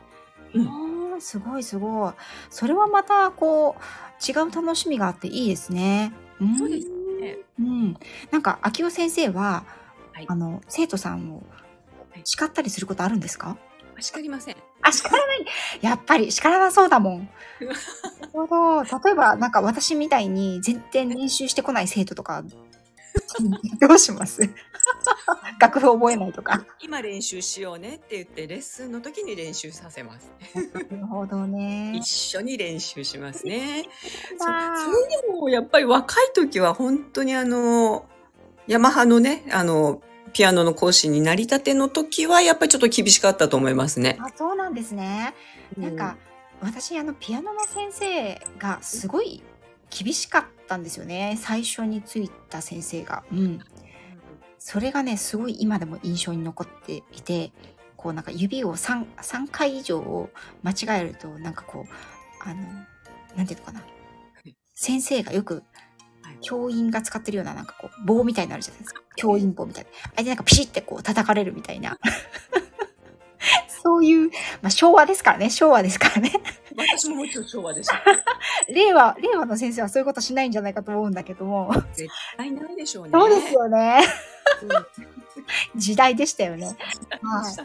[0.53, 0.61] う
[1.15, 2.13] んすごいすごい。
[2.49, 6.13] それはまたこう違う楽しみがあっていいですね。
[6.43, 6.89] んそうです
[7.21, 7.37] ね。
[7.59, 7.97] うん。
[8.31, 9.65] なんか秋代先生は、
[10.13, 11.43] はいあの生徒さんを
[12.23, 13.57] 叱ったりすることあるんですか？
[14.01, 14.55] 叱りません。
[14.81, 15.45] あ、叱らない。
[15.81, 17.29] やっぱり叱らなそうだもん。
[17.61, 18.83] なるほど。
[18.83, 22.43] 例えば、なんか私みたいに全然練習してこない生徒とか、
[23.79, 24.41] どうします？
[25.59, 26.65] 楽譜覚えないとか。
[26.81, 30.29] 今練習しようねって言って、レッスンの時に練習させます。
[30.73, 32.05] なるほどね一。
[32.07, 33.85] 緒に練習しますね。
[34.37, 38.05] そそれでもやっぱり若い時は本当にあの、
[38.67, 40.01] ヤマハのね、あの、
[40.33, 44.17] ピアノの講師になりたての時はやっぱりちょっと厳しかったと思いますね。
[44.19, 45.33] あ、そうなんですね。
[45.77, 46.17] なんか、
[46.61, 49.43] 私、あの、ピアノの先生がすごい
[49.89, 51.37] 厳しかったんですよね。
[51.39, 53.23] 最初についた先生が。
[53.31, 53.59] うん。
[54.57, 57.51] それがね、すごい今でも印象に残っていて、
[57.95, 60.29] こうなんか指を 3, 3回以上
[60.63, 62.61] 間違えると、なんかこう、あの、
[63.35, 63.81] なんていうのかな。
[64.73, 65.63] 先生がよくはい
[66.41, 69.01] 教員が使ってるようななんかこう棒みたいになるじゃないですか。
[69.15, 69.89] 教員棒みたいな。
[70.15, 71.97] あれでなんかピシってこう叩かれるみたいな。
[73.83, 74.29] そういう、
[74.61, 75.49] まあ昭和ですからね。
[75.49, 76.31] 昭和ですからね。
[76.75, 78.01] 私ももちろん昭和でした。
[78.67, 81.71] 令和、令和の先生はそういうことしないんじゃないかと思うんだけども。
[81.93, 83.11] 絶対ないでしょうね。
[83.13, 84.03] そうですよね。
[84.63, 85.79] うん。
[85.79, 86.75] 時代でしたよね。
[87.21, 87.55] はい。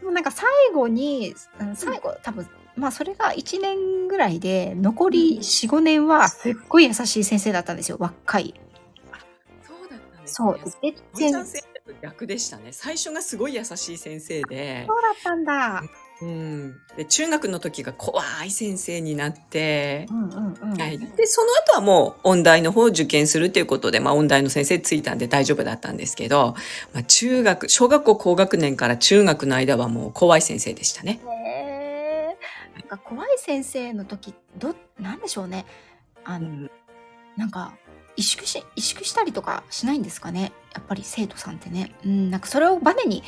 [0.00, 2.48] でもなんか最後に、うん最後多分、
[2.78, 7.96] まあそれが1年ぐらいで、残り4、5年はすっごい優しい先生だったんですよ。
[7.98, 8.54] 若い。
[9.66, 10.94] そうだったんですそうね。。
[11.14, 12.72] 全然、ん先生と逆でしたね。
[12.72, 15.82] 最初がすごい優しい先生で、そうだったんだ。
[16.20, 16.76] うん。
[16.96, 20.80] で、中学の時が怖い先生になってう、んうんうん。
[20.80, 20.98] はい。
[20.98, 26.56] で、その後はもう音大の方を受験するっていうことで、まあ音大の先生ついたんで大丈夫だったんですけど、
[26.92, 31.20] まあ中学、小学校高学年から中学の間はもう怖い先生でしたね。
[32.88, 35.66] か怖い先生の時、ど、なんでしょうね。
[36.24, 36.70] あの、うん。
[37.36, 37.74] なんか、
[38.16, 40.52] 萎縮し、萎縮したりとかしないんですかね。
[40.74, 41.92] やっぱり生徒さんってね。
[42.04, 43.22] うん、なんかそれをバネに、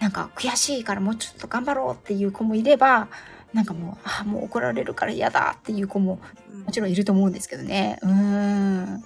[0.00, 3.08] なんか悔しいからもうちょっと頑張ろうっていう子もいれば、
[3.52, 6.20] なんかもう、あ、もう怒られるから嫌だっていう子も
[6.64, 7.98] もちろんいると思うんですけどね。
[8.02, 9.04] うーん。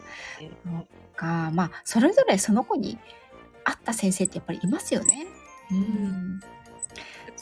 [1.21, 2.99] か、まあ、それぞれその子に
[3.65, 5.27] 合った先生ってやっぱりいますよね。
[5.71, 6.41] うん。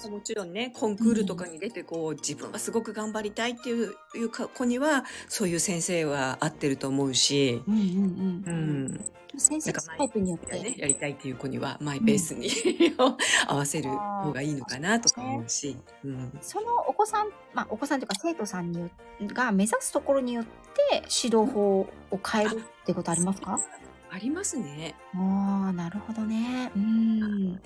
[0.09, 7.83] もちろんね、コンクールとかに出てこう、自分はすごく頑張りたいっていういうか子には、そういう先生は合ってると思うし、うんうん
[8.47, 8.85] ううん。
[8.87, 9.05] ん。
[9.37, 10.59] 先生タイプによって。
[10.59, 12.49] ね、やりたいっていう子にはマイペースに、
[13.47, 16.39] 合わせる方がいいのかなとか思うし、うん。
[16.41, 18.91] そのお子さん、まあ、お子さんというか生徒さんによ
[19.27, 20.51] が目指すところによって
[21.23, 21.89] 指導法を
[22.27, 23.61] 変えるってことありますか？
[24.11, 24.95] ありますね。
[25.15, 26.71] ああ、なるほどね。
[26.75, 27.61] うん。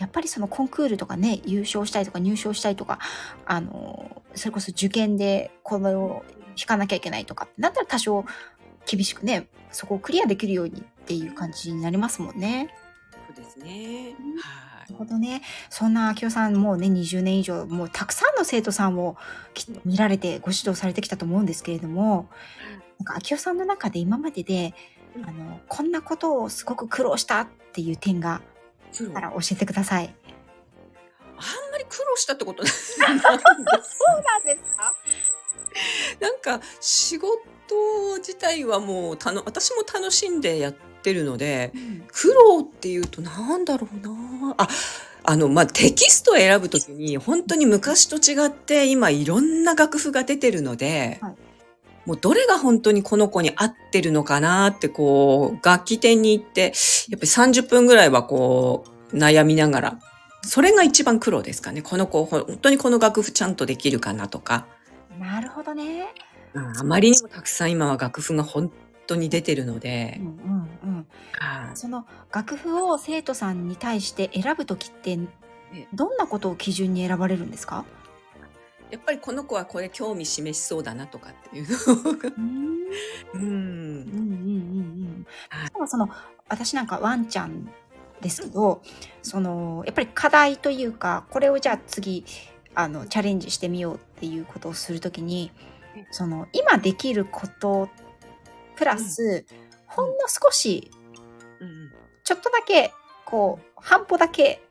[0.00, 2.98] やっぱりそのコンクールとかね、優勝したいとか入賞したいとか、
[3.44, 6.24] あの、それこそ受験でこれを
[6.58, 8.24] 引かなきゃいけないとかってなったら多少
[8.86, 12.74] 厳しくね、そこをクリアできるようにっていう感じになりますもんね。
[13.28, 14.14] そうですね。
[14.42, 15.42] はなるほどね。
[15.68, 19.16] そんな秋代さんもうね、20年以上、もうたくさんの生徒さんを
[19.52, 22.30] き見られてご指導されてきたと思うんですけれども、
[22.98, 24.74] なんか秋代さんの中で今までで、
[25.14, 28.40] うんあの、こんなことをすごく苦労したっていう点が
[28.92, 28.96] い。
[28.96, 30.14] 苦労あら教えてください。
[31.36, 32.72] あんまり苦労したってことない。
[32.72, 33.24] そうなん
[34.44, 34.94] ですか？
[36.20, 37.38] なんか仕事
[38.18, 41.72] 自体はもうたの私も楽しんでやってるので
[42.12, 44.54] 苦労っていうとなんだろうな。
[44.58, 44.68] あ
[45.22, 51.34] あのまあテキストを選ぶときに本当に昔と違って今いろんな楽譜が出てるので、はい
[52.06, 56.72] もうどれが本当にこの子に合ってるのかなってこう楽器店に行って
[57.08, 59.98] やっぱり30分ぐらいはこう悩みながら
[60.42, 64.66] それが一番苦労ですかねこの子本当にこの楽譜ちゃんとできるかなとか。
[65.18, 66.14] なるほどね。
[66.54, 68.72] うんあまりにもたくさん今は楽譜が本
[69.06, 70.34] 当に出てるのでうん、うん
[70.82, 71.06] うん。
[71.32, 75.18] はいその楽譜を生徒さんに対して選ぶときって、
[75.92, 77.84] どんなことを基準に選ばれるんですか？
[78.90, 82.12] やっぱりこの子はこれ興味示しそうだなとかっていうの。
[82.18, 82.80] がうん。
[83.34, 85.26] うんうんうん
[85.80, 85.88] うん。
[85.88, 86.08] その
[86.48, 87.70] 私なんかワンちゃん
[88.20, 88.82] ですけど、
[89.22, 92.24] そのやっぱり課題というかこれをじゃあ次
[92.74, 95.50] あのチャレンジしてみようっていうことをするときに
[95.96, 97.88] うんその今できること
[98.76, 99.44] プラス、
[99.86, 100.90] ほんの少し
[101.60, 101.92] うん
[102.24, 102.92] ちょっとだけ
[103.24, 104.62] こう半歩だけ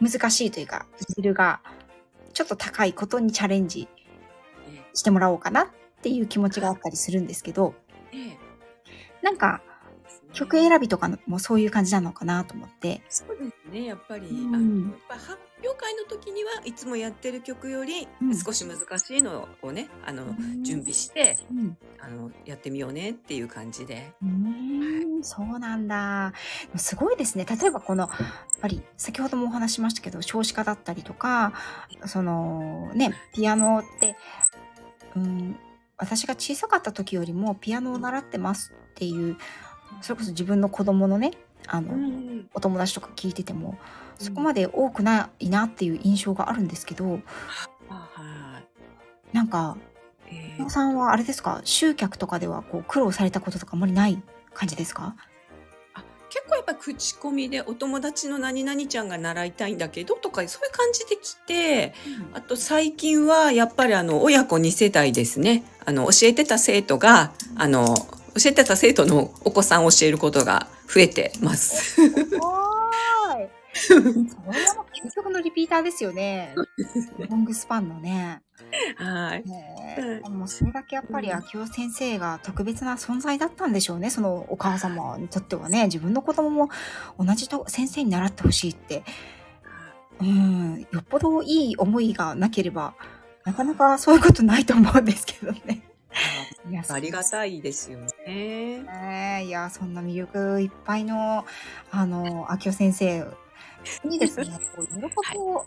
[0.00, 1.60] 難しいというかレベルが
[2.32, 3.88] ちょっと高いことにチャレンジ
[4.68, 5.66] えしてもらおうかなっ
[6.02, 7.74] ていう気持ちがあったりするんですけど
[8.12, 8.38] ええ。
[9.22, 9.67] なんかえ
[10.32, 13.02] 曲選びとかもそういう感じなのかなと思って。
[13.08, 24.12] そうですねやっぱり、うんあのやっぱ発表会の時にはいつもやってる曲よりうん少し難しいのをねあのうん準備してうんあのやってみようねっていう感じで。
[24.22, 26.32] うーん、そうなんだ。
[26.76, 27.44] すごいですね。
[27.44, 28.10] 例えばこの、やっ
[28.60, 31.52] ぱり先ほどもお話ししましたけど、少子化だったりとか、
[32.06, 34.16] そのね、ピアノって、
[35.16, 35.58] うん、
[35.96, 39.36] 私が小さかった時よりもピアノを習ってますっていう、
[40.02, 41.32] それこそ自分の子供のね、
[41.66, 43.78] あの、うんお友達とか聞いてても、
[44.18, 47.20] そこまで多くないなっていう印象があるんですけど、
[47.88, 49.76] はいなんか、
[50.30, 54.22] え小野さんはあれですか、集客とかではこう苦労されたこととかあんまりない
[54.54, 55.14] 感じですか？
[55.94, 61.94] あ結構やっぱ口コミでお友達の何々ちゃんが習いたいんだけどとかそういう感じで来て
[62.34, 65.64] あと最近はやっぱりあの親子2世代ですね。
[65.84, 67.94] あの教えてた生徒があの
[68.38, 72.00] 教えてた生徒のお子さんを教えることが増えてます。
[72.00, 73.48] おーい。
[73.74, 76.54] それはもう究極のリピーターですよね。
[77.18, 78.42] ロングスパンのね。
[78.96, 79.44] はい。
[79.44, 84.10] ねうもうそれだけやっぱりうん秋夫先生が特別な存在だったんでしょうね。
[84.10, 86.68] そのお母様にとってはね、自分の子供も
[87.18, 89.04] 同じと先生に習ってほしいって、
[90.20, 92.94] うん、よっぽどいい思いがなければ、
[93.44, 95.87] なかなかそういうことないと思うんですけどね。
[96.68, 98.06] いやありがたいですよね。
[98.26, 101.44] ねえいや、そんな魅力いっぱいの、
[101.90, 103.26] あの、秋夫先生、
[104.04, 104.58] いいですね。
[104.74, 104.92] こう喜
[105.32, 105.66] びを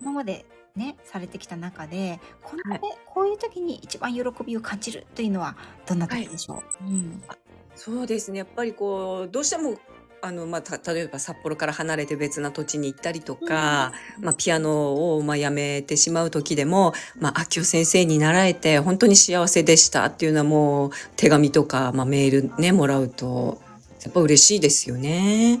[0.00, 7.22] 今までね、されてきた中で、こんなね、こういう時に一番喜びを感じるというのは、どんな時でしょう、うん。
[7.74, 8.38] そうですね。
[8.38, 9.78] やっぱりこう、どうしても、
[10.24, 23.60] あの、まあ、た例えば札幌から離れて別な土地に行ったりとか、まあ、ピアノを、まあ、やめてしまう時でも、まあ、秋代先生に習えて本当に幸せでしたっていうのはもう手紙とか、まあ、メールね、もらうと、
[24.04, 25.60] やっぱ嬉しいですよね。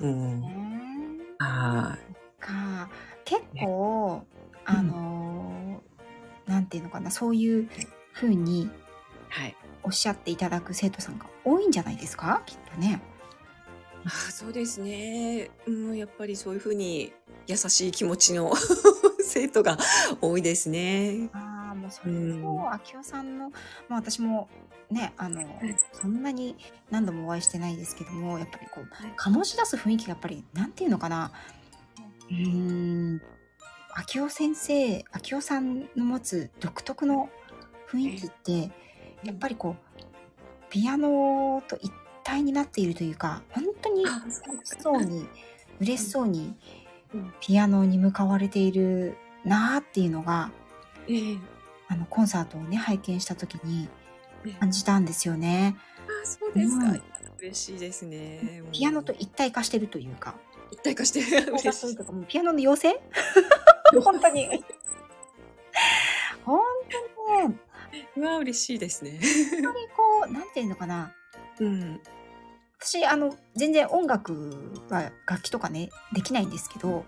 [0.00, 0.40] うん。
[0.42, 0.48] ね
[1.38, 1.96] は
[2.38, 2.90] か
[3.24, 4.24] 結構、
[4.66, 5.82] あの
[6.46, 7.68] なんていうのかな、そういう
[8.12, 8.70] ふうにい。
[9.30, 9.56] はい。
[9.82, 12.42] おっしゃっていただく生徒さんが多いんじゃないですか？
[12.44, 13.00] きっとね。
[14.06, 15.50] ああ、そうですね。
[15.66, 17.12] うん、やっぱりそういうふうに
[17.46, 18.52] 優しい気持ちの
[19.20, 19.78] 生徒が
[20.20, 21.28] 多いですね。
[21.32, 23.50] ああ、もうそれうんと、秋代さんの、
[23.88, 24.48] まあ私も
[24.90, 25.42] ね、あの、
[25.92, 26.56] そんなに
[26.90, 31.32] 何度もお会いしてないですけども、やっぱりこう、醸し出す雰囲気がやっぱり、なんていうのかな、
[32.30, 33.22] うーん、
[33.94, 37.28] 秋代先生、秋代さんの持つ独特の
[37.90, 38.70] 雰囲気って、
[39.24, 41.92] やっぱりこう、ピアノと一
[42.26, 44.04] 体になっているというか、本当に
[44.64, 45.26] そうに、
[45.80, 46.56] 嬉しそうに
[47.14, 50.50] うん、ピアノに向かわれているなーっていうのが、
[51.08, 51.38] ええ
[51.88, 53.88] あの、コンサートをね、拝見した時に
[54.44, 55.76] ええ感じたんですよね。
[56.22, 56.86] あ、そうですか。
[56.86, 57.02] うん
[57.38, 58.62] 嬉しいですね。
[58.72, 60.34] ピアノと一体化してるというか、
[60.70, 62.04] 一体化して一体嬉しいと。
[62.04, 64.00] か、もうピアノの妖精？
[64.00, 64.64] 本当に。
[66.44, 66.60] 本
[67.28, 67.56] 当にね、
[68.16, 69.20] うわ、嬉しいですね。
[69.52, 71.12] 本当にこう、なんていうのかな。
[71.60, 72.00] うん。
[72.86, 74.56] 私、あの、全然音楽
[74.90, 77.02] は楽器とかね、できないんですけど、やっ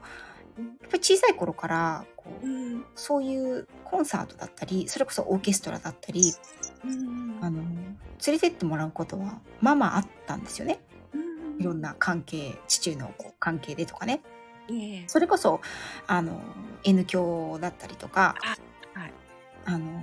[0.91, 2.85] ぱり小さい頃から、こう、うん。
[2.97, 6.33] そういうコンサートだったり、それこそオーケストラだったり、
[6.85, 10.81] うんあの、連れてってもらうことは、まあまああったんですよね。
[11.61, 14.21] いろんな関係、父のこう関係でとかね。
[15.07, 15.61] それこそ、
[16.09, 16.41] あの、
[16.83, 18.35] N 教だったりとか、
[18.95, 19.13] はい。
[19.65, 20.03] あの、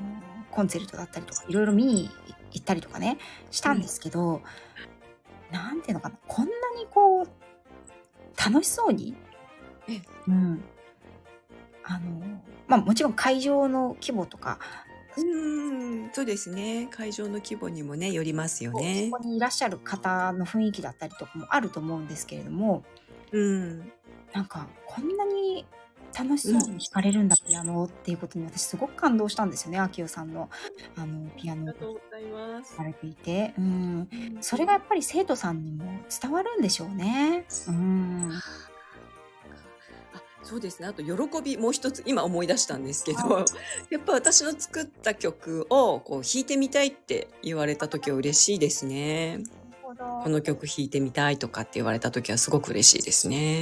[0.51, 2.09] コンチェルトだったりとか、いろいろ見に
[2.53, 3.17] 行ったりとかね、
[3.51, 4.41] したんですけど、
[5.51, 7.27] なんていうのかな、こんなにこう、
[8.37, 9.15] 楽しそうに？
[9.87, 10.63] ええ、うん。
[11.83, 14.59] あの、まあもちろん会場の規模とか、
[15.17, 16.87] うん、そうですね。
[16.91, 19.17] 会場の規模にもね、よりますよねこ。
[19.17, 22.83] こにいらっしゃる方の雰囲気だったりとかもあると思うんですけれども、
[23.31, 23.91] うん。
[24.33, 25.65] なんかこんなに
[26.17, 30.49] 楽しそうに弾かれるんだ、ピアノっていうことに私すごく感動したんですよね、秋代さんの
[30.95, 32.83] あのピアノをありがとうございますさ。
[32.83, 33.53] れていて。
[33.57, 34.07] うん。
[34.41, 35.85] それがやっぱり生徒さんにも
[36.21, 37.45] 伝わるんでしょうね。
[37.67, 38.31] うん。
[40.13, 40.87] あそうですね。
[40.87, 43.45] あと、喜び、もう一つ、今思い出したんですけはど、
[43.89, 49.43] やっぱ私の作った曲を、こう、弾いてみたいって言われた時は嬉しいですね。
[50.23, 53.61] この曲弾いてみたいとかって言われた時はすごく嬉しいですね。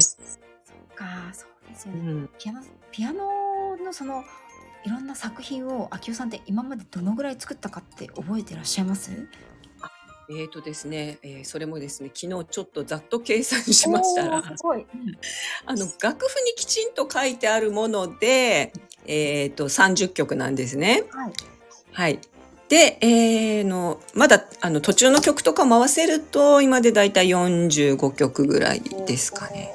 [1.70, 2.00] ですよね。
[2.12, 2.30] うん。
[2.40, 4.24] ピアノ、ピアノのその、
[4.86, 9.12] いろんな作品を秋代さんって今までどのぐらい作ったかって覚えてらっしゃいます？
[10.30, 14.86] えーとですね、えーそれもですね、昨日ちょっとざっと計算しましたらおー、すごい。
[15.66, 18.72] あの、楽譜にきちんと書いてあるもので、
[19.06, 21.04] えーと、30曲なんですね。
[21.12, 21.34] はい。
[21.92, 22.20] はい。
[22.70, 29.72] で、えーの、まだ、あの、途中の曲とかも合わせると、今でだいたい45曲ぐらいですかね。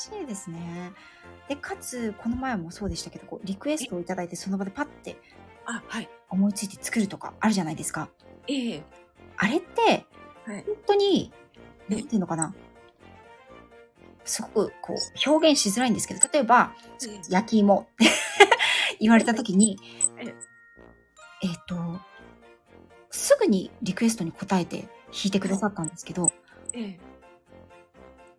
[0.00, 0.92] しいですね。
[1.48, 5.16] で、かつ、この前もそうでしたけど、こうリクエストをいただいて、その場でパッて
[5.66, 6.08] あ、はい。
[6.28, 8.08] 思いついて作るとかあるじゃないですか。
[8.48, 8.82] ええ
[9.36, 10.06] あれって、
[10.44, 10.64] はい。
[10.66, 11.32] 本当に、
[11.90, 11.94] え？
[11.96, 12.54] なんていうのかな。
[14.24, 16.74] すごく、こう、表現しづらいんですけど、例えば、
[17.28, 18.06] 焼き芋って
[19.00, 19.78] 言われたときに
[20.18, 20.34] ええ、
[21.42, 22.00] えっ、と、
[23.10, 24.88] すぐにリクエストに応えて弾
[25.26, 26.30] いてくださったんですけど、
[26.74, 27.10] ええ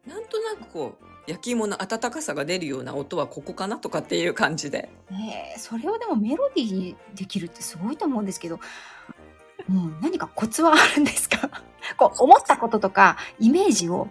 [0.07, 4.89] なんとなくこう、焼き芋の温かさが出るような音はここかなとかっていう感じで。
[5.09, 8.59] ねえそれをでもメロディーにできるってすごいと思うんですけど、
[9.69, 11.49] うん、何かコツはあるんですか？
[11.97, 14.07] こう、思ったこととか、イメージを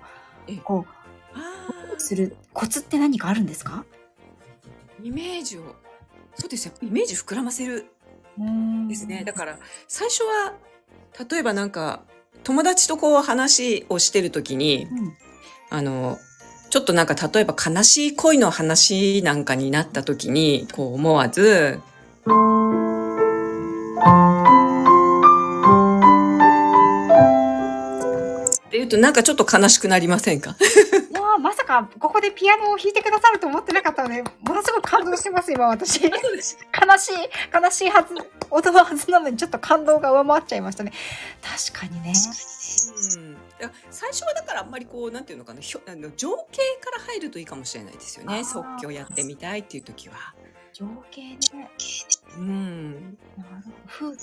[0.47, 0.87] ええ、こ
[1.35, 3.85] あう、するコツって何かあるんですか？
[5.03, 5.75] イメージを、
[6.35, 6.75] そうですよ。
[6.83, 7.87] イメージ膨らませる
[8.89, 9.25] ですね。
[9.25, 9.59] だから、
[9.89, 10.55] 最初は、
[11.29, 12.03] 例えばなんか、
[12.45, 15.17] 友達とこう話をしてるときに、うん。
[15.71, 16.19] あの、
[16.71, 21.81] ちょっとなんか例えば悲しい恋の話なんかになった時に、こう思わず、
[28.69, 30.51] って言うとなんかちょっと悲しくなりませんか？
[30.51, 30.55] い
[31.13, 36.01] やーまさかここでピアノを弾いてくださると思ってなかったので、ものすごく感動してます、今私。
[36.07, 36.13] 悲しい、
[37.53, 38.15] 悲しいはず、
[38.49, 40.93] 音のはずなのにちょっと感動が上回っちゃいましたね。
[41.43, 42.13] 確かにね。
[43.17, 43.30] うん、
[43.61, 50.35] いや最初はだからあんまりこうなんていうのかなひょあの情景から入るといいかもしれないですよね即興やってみたいっていう時は。
[50.73, 51.71] 情景ね。
[52.39, 53.77] うん、なるほど。
[53.87, 54.17] 風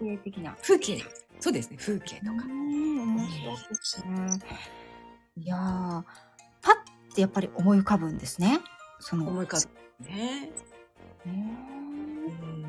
[0.00, 0.56] 景的な。
[0.62, 1.04] 風景
[1.38, 2.32] そうですね風景とか。
[2.32, 4.38] うん、面白いですね。
[5.36, 6.02] いやー、
[6.60, 6.72] パ
[7.10, 8.60] ッてやっぱり思い浮かぶんですね。
[8.98, 9.28] その。
[9.28, 9.58] 思い浮か
[10.00, 10.50] ぶね。
[11.26, 11.32] へー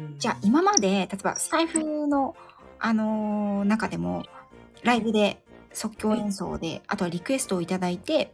[0.08, 2.36] うんじゃあ今まで、例えばスタイフの、
[2.80, 4.24] あのー中でも、
[4.84, 5.43] ライブで
[5.74, 8.34] 即興演奏で、あとはリクエストをいただいて、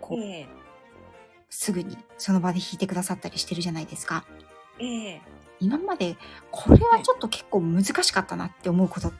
[0.00, 0.48] こう、ええ。
[1.50, 4.24] すぐにその場で弾いてくださったりしてるじゃないですか。
[4.78, 5.22] ええ。
[5.60, 6.16] 今まで、
[6.50, 9.12] これはちょっと結構難しかったなって思うこと、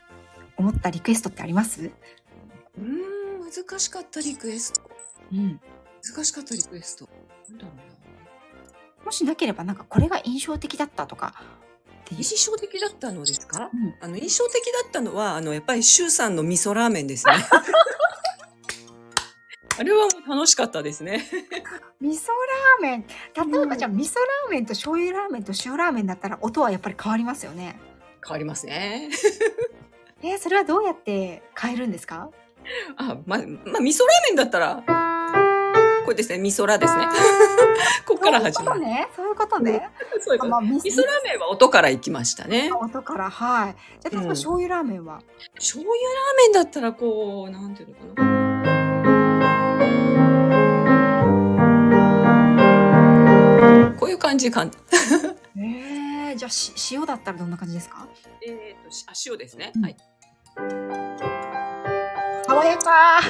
[0.56, 1.90] 思ったリクエストってあります？
[2.76, 4.82] うん難しかったリクエスト。
[5.32, 5.60] うん。
[6.02, 7.08] 難しかったリクエスト。
[7.48, 9.04] なんだろうな。
[9.04, 11.34] もしなければなんかこれが印象的だったとか
[12.04, 12.22] っていう。
[12.22, 13.70] 印象的だったのですか？
[13.72, 17.32] うんあの印象的だったのはあのやっぱり周さんの味噌ラーメンですね。
[19.76, 21.26] あれはもう楽しかったですね。
[22.00, 23.06] 味噌ラーメン。
[23.50, 27.80] 例えばじゃあ味噌ラーメンと醤油ラーメンと塩ラーメンだったら音はやっぱり変わりますよね。
[28.24, 29.10] 変わりますね。
[30.22, 32.30] えーそれはどうやって変えるんですか？
[32.96, 33.80] あ、ま、まあ、味噌ラー
[34.28, 34.82] メンだったら、
[36.04, 37.08] これですね、味噌ラですね。
[38.06, 38.82] ここから始まる。
[39.16, 39.88] そういうことね。
[40.20, 40.68] そういうことね。
[40.78, 42.70] 味味噌ラーメンは音から行きましたね。
[42.72, 43.76] 音から、はい。
[44.00, 45.20] じゃあ、例えばうん醤油ラーメンは、
[45.54, 46.00] 醤油ラー
[46.36, 48.44] メンだったらこう、なんていうのかな。
[53.98, 54.70] こういう感じかん。
[55.56, 58.06] えー、じゃあし、塩だったらどんな感じですか？
[58.46, 59.72] えっと、しあ、塩ですね。
[59.74, 59.96] うんはい。
[62.46, 63.20] 爽やか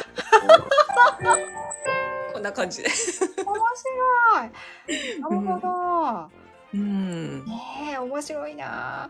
[2.35, 2.89] こんな感じで。
[2.89, 6.30] 面白いなるほど。
[6.74, 7.45] うん。
[7.45, 9.09] ねえ、面白いな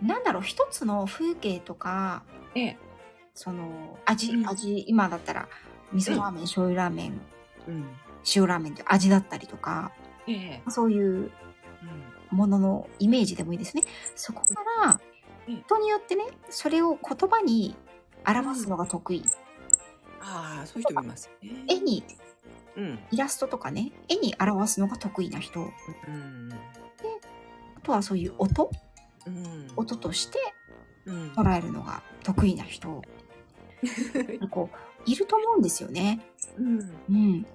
[0.00, 2.22] なんだろう、一つの風景とか、
[2.54, 2.78] ええ。
[3.34, 5.48] その、味、うん味、今だったら、
[5.92, 7.20] 味噌ラーメン、醤油ラーメン、
[7.68, 7.86] うん。
[8.34, 9.92] 塩ラーメンという味だったりとか、
[10.26, 10.62] ええ。
[10.70, 11.30] そういう
[12.30, 13.82] もののイメージでもいいですね。
[14.16, 15.00] そこから
[15.46, 17.76] うん、人によってね、それを言葉に
[18.26, 19.24] 表すのが得意。
[20.20, 21.64] ああ、そういう人もいますよね。
[21.68, 22.04] 絵に、
[22.76, 22.98] うん。
[23.10, 25.60] イラストとかね、絵に表すのが得意な人。
[25.60, 25.64] う
[26.10, 26.52] ん。
[27.76, 28.70] あとはそういう音、
[29.26, 29.68] うん。
[29.76, 30.38] 音として
[31.06, 31.32] うん。
[31.32, 33.02] 捉えるのが得意な人。
[34.50, 36.20] こう、いると思うんですよね。
[36.56, 36.78] うん。
[37.08, 37.42] うん。
[37.42, 37.48] で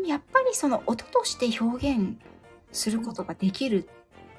[0.00, 2.16] もやっぱりその音として表現
[2.72, 3.88] することができる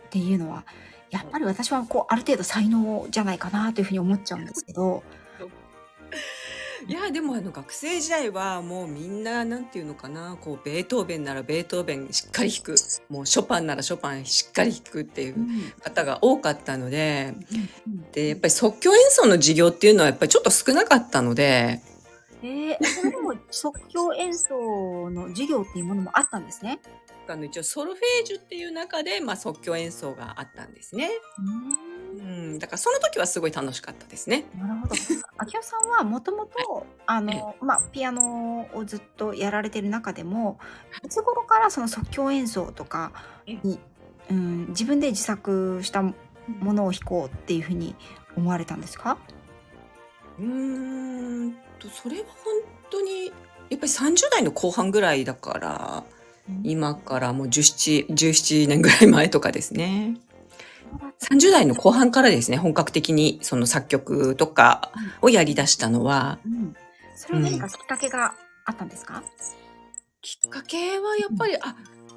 [0.08, 0.66] っていうのは、
[1.10, 5.04] やっぱり私はこう、ある程度才能じゃないかなというふうに思っちゃうんですけど、
[6.88, 12.76] いやでもあの学生時代はもうみんななんていうのかなこうベートーベンならベートーベンしっかり弾く。
[13.10, 15.74] もうショパンならショパンしっかり弾くっていううん。
[15.82, 17.34] 方が多かったので。
[17.86, 21.82] うんでやっぱり即興演奏の授業っていうのはやっぱりちょっと少なかったので。
[22.44, 26.80] えー、それでも即興演奏の授業っていうものもあったんですね？
[27.26, 31.10] あの一応ソルフェージュっていう中で、まあ、即興演奏があったんですね、
[31.40, 31.93] うん、
[32.60, 34.46] だからその時はすごい楽しかったですね。
[34.58, 34.96] なるほど。
[35.38, 40.60] 秋代さんはもともと、あの、まあ、ピアノをずっとやられてる中でも、
[41.04, 43.12] いつ頃からその即興演奏とか
[43.46, 43.80] に、
[44.30, 46.14] うん、自分で自作したも
[46.74, 47.96] のを弾こうっていうふうに
[48.36, 49.18] 思われたんですか？
[50.40, 50.46] うー
[51.48, 52.54] んとそれは本
[52.90, 56.04] 当にやっぱり30代の後半ぐらいだから
[56.64, 60.18] 今からもう17、17年ぐらい前とかですね。
[61.22, 64.92] 30代の後半からですね、本格的にその作曲とか
[65.22, 66.76] をやり出したのは、うん。
[67.16, 68.36] それは何かきっかけが
[68.66, 69.24] あったんですか、
[70.22, 71.76] きっかけはやっぱり、あ、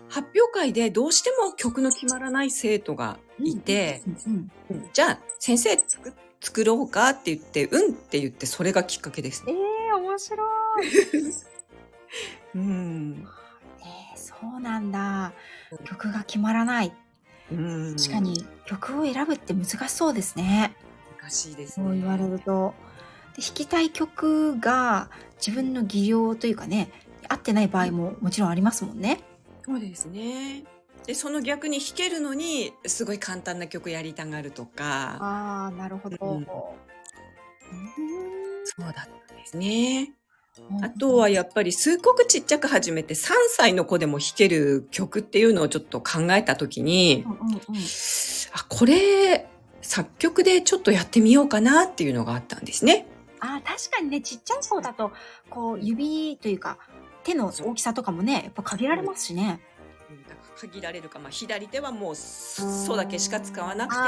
[0.08, 9.58] 発表会でどうしても曲の決まらない生徒がいて、うんうんじゃあ先生作作ろうかって言って、うんって言ってそれがきっかけですえね。
[9.90, 10.44] え面白
[10.82, 10.88] い。
[12.54, 13.28] うん。
[13.80, 15.32] えー、そうなんだ。
[15.84, 16.92] 曲が決まらない。
[17.52, 17.96] うん。
[17.96, 20.74] 確かに曲を選ぶって難しそうですね。
[21.20, 21.86] 難しいですね。
[21.86, 22.74] そう言われると。
[23.36, 26.90] で弾きたい曲が自分の技量というかね、
[27.28, 29.20] 合ってない場合ももちろんありますもんね。
[29.64, 30.64] そうですね。
[31.06, 36.16] で、その逆に弾けるのに、すごい簡単な曲やりたがるとか、ああ、なるほど。
[36.20, 36.46] うんうん
[38.64, 38.94] そうだっ
[39.28, 40.12] たんですね。
[40.82, 47.60] あとはやっぱりすっごくちっちゃく始めて3歳の子でも弾ける曲っていうのをちょっと考えたときに、うんうんうん、
[48.52, 49.48] あ、これ
[49.82, 53.06] 作曲でちょっとやってみようかなっていうのがあったんですね。
[53.40, 55.12] あ確かにね、ちっちゃい子だと、
[55.50, 56.78] こう、指というか、
[57.22, 59.60] 手の大きさとかもね、やっぱ限られますしね。
[60.56, 64.00] 限られるか、まあ、左手はもうそうだけしか使わなくて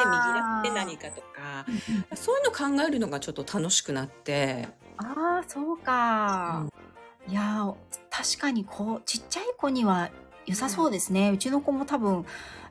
[0.65, 1.67] 右手何かとか
[2.15, 4.69] そういうの考えるのがちょっと楽しくなって
[4.99, 6.67] ああそうか、
[7.27, 7.75] うん、いや
[8.11, 10.11] 確かにこうちっちゃい子には
[10.47, 12.25] 良さそうですね、うちの子も多分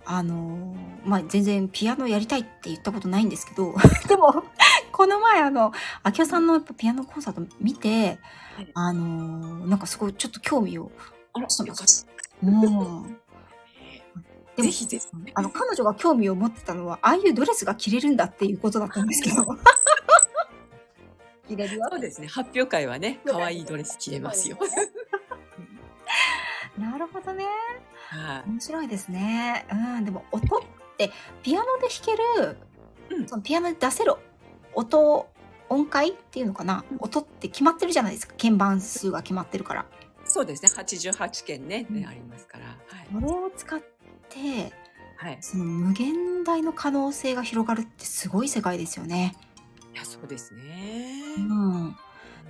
[0.04, 0.76] あの
[1.06, 3.76] まあ全然ピアノやりたいって言ったことないんですけど
[4.08, 4.44] でも
[4.92, 5.72] この前あの
[6.04, 8.18] 明夫さんのやっぱピアノコンサート見て、
[8.56, 10.92] はい、あのなんかすごいちょっと興味を
[11.34, 12.08] あらしてます。
[12.42, 12.62] うん。
[12.62, 13.06] でも
[14.58, 15.06] ぜひぜひ、
[15.36, 19.46] あの、彼女が興味を持ってたのは、ああいうドレスが着れるんだっていうことだったんですけど。
[21.48, 21.88] 着れるよ。
[21.90, 22.28] そうですね。
[22.28, 24.58] 発表会はね、可愛いドレス着れますよ。
[26.78, 27.46] なるほどね。
[28.10, 28.50] はい。
[28.50, 29.66] 面白いですね。
[29.72, 30.60] うん、でも音っ
[30.98, 31.12] て
[31.44, 32.58] ピアノで弾ける、
[33.18, 34.14] うん、そのピアノで出せる
[34.74, 35.28] 音、
[35.70, 38.36] 音階っていうのかな、うん、音って決まってるじゃないですか。
[38.38, 39.86] 鍵盤数が決まってるから。
[40.26, 40.70] そうですね。
[40.70, 42.66] 88件ね、うん、ありますから。
[42.66, 43.08] はい。
[43.14, 43.80] これを使っ
[44.30, 44.74] て、
[45.18, 49.36] はい、その無限大の可能性が広がるってすごい世界ですよね。
[49.98, 51.24] いや、そうですね。
[51.40, 51.96] うん。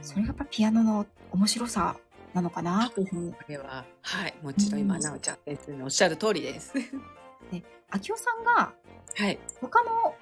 [0.02, 1.96] それがやっぱピアノの面白さ
[2.34, 2.90] なのかな？
[2.90, 3.32] というふうに。
[3.32, 6.74] これは、はい、もちろん今、なおちゃん先生のおっしゃる通りです。
[6.74, 8.74] で、 秋夫さんが、
[9.16, 10.14] はい、他の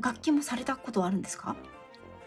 [0.00, 1.56] 楽器もされたことはあるんですか？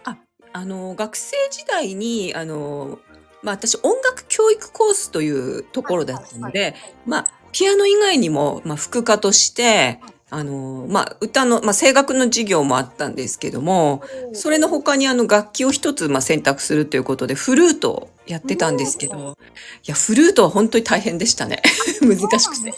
[0.04, 0.18] あ、
[0.52, 2.98] あの、学生時代に、あの、
[3.44, 10.00] まあ私音楽教育コースというところだったので、はいはいはい、まあピアノ以外にも、まあ、副科として、
[10.32, 14.04] あの、まあ、歌の、まあ、声楽の授業もあったんですけども、
[14.34, 19.38] それの他にあの楽器を一つ、まあ、選択するということで、フルートをやってたんですけど、
[19.86, 21.62] いや、フルートは本当に大変でしたね。
[22.02, 22.74] 難しくて。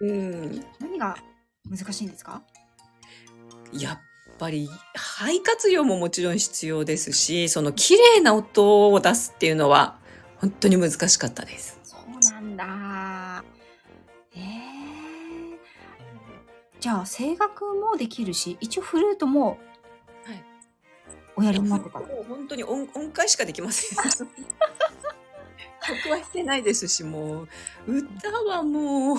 [0.00, 0.64] うん。
[0.80, 1.16] 何が
[1.68, 2.42] 難しいんですか？
[3.72, 3.98] やっ
[4.38, 9.98] ぱり、肺活用ももちろん必要ですし、その綺麗な音を出すっていうのは、
[10.40, 11.78] 本当に難しかったです。
[11.84, 13.44] そうなんだ。
[16.82, 20.44] じゃあ、声楽もできるし、一応フルートもはい。
[21.36, 23.98] おやりになってたもう本当に音音階しかできません。
[23.98, 24.10] 曲
[26.10, 27.48] は弾けないですし、もう、
[27.86, 29.18] 歌はもう、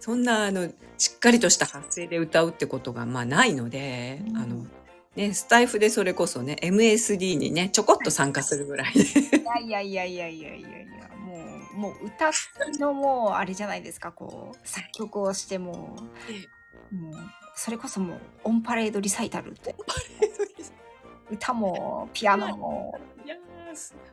[0.00, 4.66] そんな、あの、しっかりとした発声で歌うってことが、まあ、ないので、あの、
[5.14, 9.00] ね、スタイフでそれこそね、MSD にね、ちょこっと参加するぐらいで。
[9.02, 10.98] いやいやいやいやいやいやいや。
[11.76, 12.32] もう歌
[12.80, 15.96] のもうあれじゃないですかこう作曲をしても
[16.92, 17.14] もう
[17.54, 19.74] それこそもうオンパレードリサイタルって。
[21.30, 22.98] 歌もピアノも。
[23.24, 23.36] いや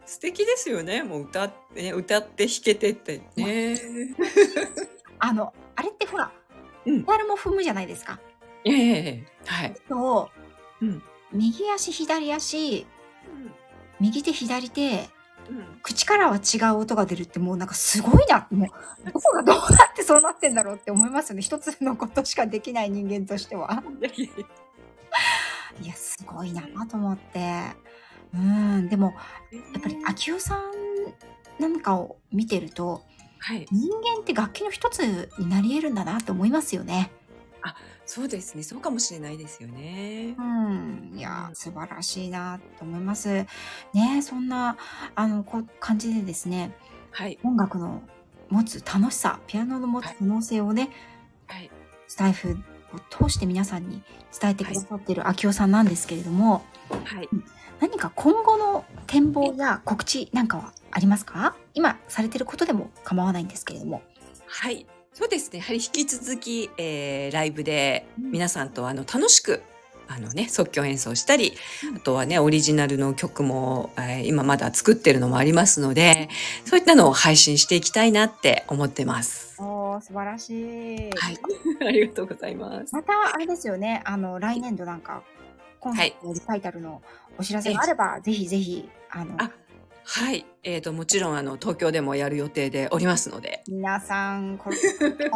[0.06, 1.04] 素敵ですよね。
[1.04, 3.80] もう歌って、ね、歌って弾けてってね。
[5.20, 6.32] あのあれってほら
[6.84, 8.20] ペダルも踏むじゃないですか。
[8.64, 9.76] ええー、はい。
[9.88, 10.30] と、
[10.82, 11.02] うん、
[11.32, 12.86] 右足左足、
[13.28, 13.52] うん、
[14.00, 15.10] 右手左手
[15.84, 18.48] 口からは違う音が出るってもうなんかすごいな。
[18.52, 21.42] もうどこがどうなってそうなってんだろうって思いますよね。
[21.42, 23.84] 一つのことしかできない人間としては。
[24.18, 25.88] い。
[25.88, 27.62] やすごいなと思って。
[28.34, 28.90] うん。
[28.90, 29.14] でも
[29.74, 30.62] やっぱり秋代さん
[31.60, 33.04] なんかを見てると、
[33.40, 37.12] はい、人間って楽器の一つになり得るんだなって思いますよね。
[37.68, 38.62] あそうですね。
[38.62, 40.36] そうかもしれないですよね。
[40.38, 41.14] うん。
[41.16, 43.46] いや、素晴らしいなと思います。
[43.94, 44.78] ねそんな、
[45.16, 46.76] あの、こう、感じでですね、
[47.12, 47.40] はい。
[47.44, 48.04] 音楽の
[48.50, 50.92] 持つ楽しさ、ピアノの持つ可能性をね、
[51.48, 51.72] はい。
[52.08, 52.58] スタイフ
[52.94, 54.04] を通して皆さんに
[54.40, 56.64] 伝えてくださっている秋夫さんなんですけれども、
[57.04, 57.30] はい。
[57.80, 61.56] 何か今後の展望や告知なんかはありますか？
[61.74, 64.04] 今されてることでも構わないんですけれども。
[64.46, 64.86] はい。
[65.16, 65.60] そうですね。
[65.60, 69.62] やはり引き続き、えー、ライブで皆さんとあの楽しく
[70.10, 71.54] あのね、即興演奏したり、
[71.96, 76.30] あとはね、オリジナルの曲も、えー、今まだ作ってるのもありますので、
[76.66, 79.56] そういったのを配信していきたいなって思ってます。
[79.60, 80.50] お素晴らし
[81.08, 81.10] い。
[81.12, 81.38] はい。
[81.88, 82.94] ありがとうございます。
[82.94, 85.24] また、あれですよね、あの、来年度なんか、
[85.80, 87.02] 今回のリサイタルの
[87.38, 89.50] お知らせがあれば、はい、ぜひぜひ、あの、あ
[90.08, 90.46] はい。
[90.64, 93.64] えっ、ー、と、もちろん、あの、東京でもやる予定でおりますので。
[93.68, 94.78] 皆さん、これ、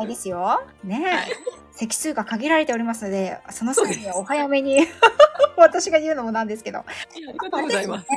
[0.04, 0.62] いですよ。
[0.84, 1.32] ね、はい、
[1.72, 4.88] 席数が限られておりますので、その際にはお早めに
[5.58, 6.80] 私が言うのもなんですけど。
[6.80, 8.08] ありがとうございます。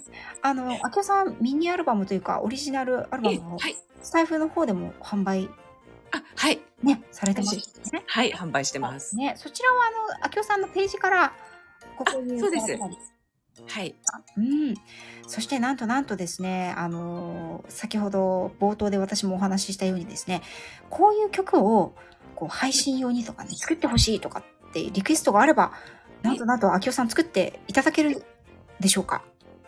[0.42, 5.48] あの、あきおさん、ミニアルバムというか、オリジナルアルバムを、はい、スタイフの方でも販売
[6.12, 6.60] あ、はい。
[6.82, 7.56] ね、されてます
[7.92, 8.02] ね。
[8.06, 9.16] はい、販売してます。
[9.16, 11.32] ね、そちらは、あの、あきおさんのページから、
[11.96, 12.38] ここに。
[12.38, 12.66] そうです。
[13.66, 13.94] はい。
[14.36, 14.74] うん。
[15.26, 20.42] そしてなんとなんとですね、あの先ほど冒頭で私もお話ししたようにですね、
[20.90, 21.94] こういう曲を
[22.34, 25.72] こう配信用にとかね、作ってほしいとかってリクエストがあれば、
[26.22, 28.24] なんとなんと、秋代さん作っていただける
[28.80, 29.22] でしょうか？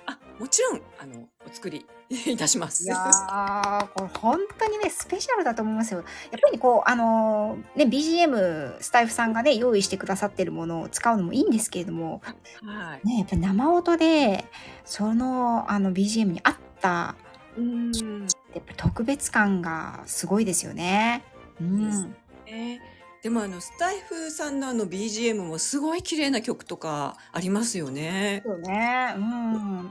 [0.07, 1.85] あ、もちろん、あの、お作り
[2.31, 2.85] いたします。
[2.85, 6.05] いやー、これ本当にね、スペシャルだと思いますよ。
[6.31, 12.23] やっぱりこう、あのーね、BGM、スタイフさんがね、用意してくださってるものを使うのもいいんですけれども、
[12.63, 13.07] はい。
[13.07, 14.45] ね、やっぱり生音で、
[14.85, 17.17] その、あの、BGM に合った、
[17.57, 17.93] うん。
[17.93, 21.25] やっぱり特別感がすごいですよね。
[21.61, 22.15] うん。
[22.47, 22.81] ね。
[23.25, 28.43] でもあのスタイフさんのあの BGM もすごい綺麗な曲とかありますよね。
[28.45, 29.15] そうね。
[29.17, 29.23] うん。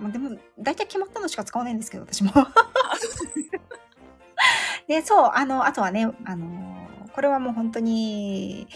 [0.03, 2.31] まあ、でも、大体決まったのしか使わないんですけど、私も。
[4.87, 8.67] で、そう、あの、あとはね、あの、これはもう本当に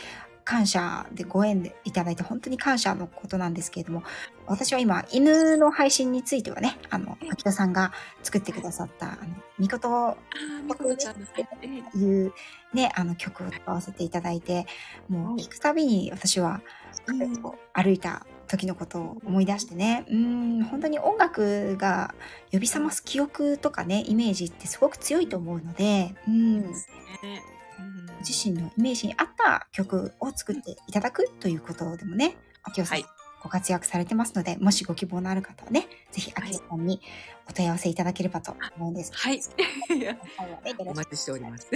[0.48, 4.04] 感謝でご縁でいただいて本当に感謝のことなんですけれども、
[4.46, 7.92] 私は今、犬の配信についてはね、あの、秋田さんが
[8.24, 10.18] 作ってくださった、あの、みこと
[10.66, 12.34] みことちゃんいう
[12.74, 14.68] ね、あの曲を使わせていただいて、
[15.10, 16.62] もう聞くたびに私は、
[17.74, 22.16] 歩いた時のことを思い出してね、うん、本当に音楽が
[22.54, 27.57] 呼び覚ます記憶とかね、イメージってすごく強いと思うので、うん、ねうん
[28.20, 37.02] 自身のイメージに合った曲を作っていただくということでもね、秋代さん、はいご活躍されてますので、もしご希望のある方はね、ぜひ秋代さんに
[37.50, 39.42] お問い合わせいただければと思うんですはい。
[40.80, 41.68] お待ちしております。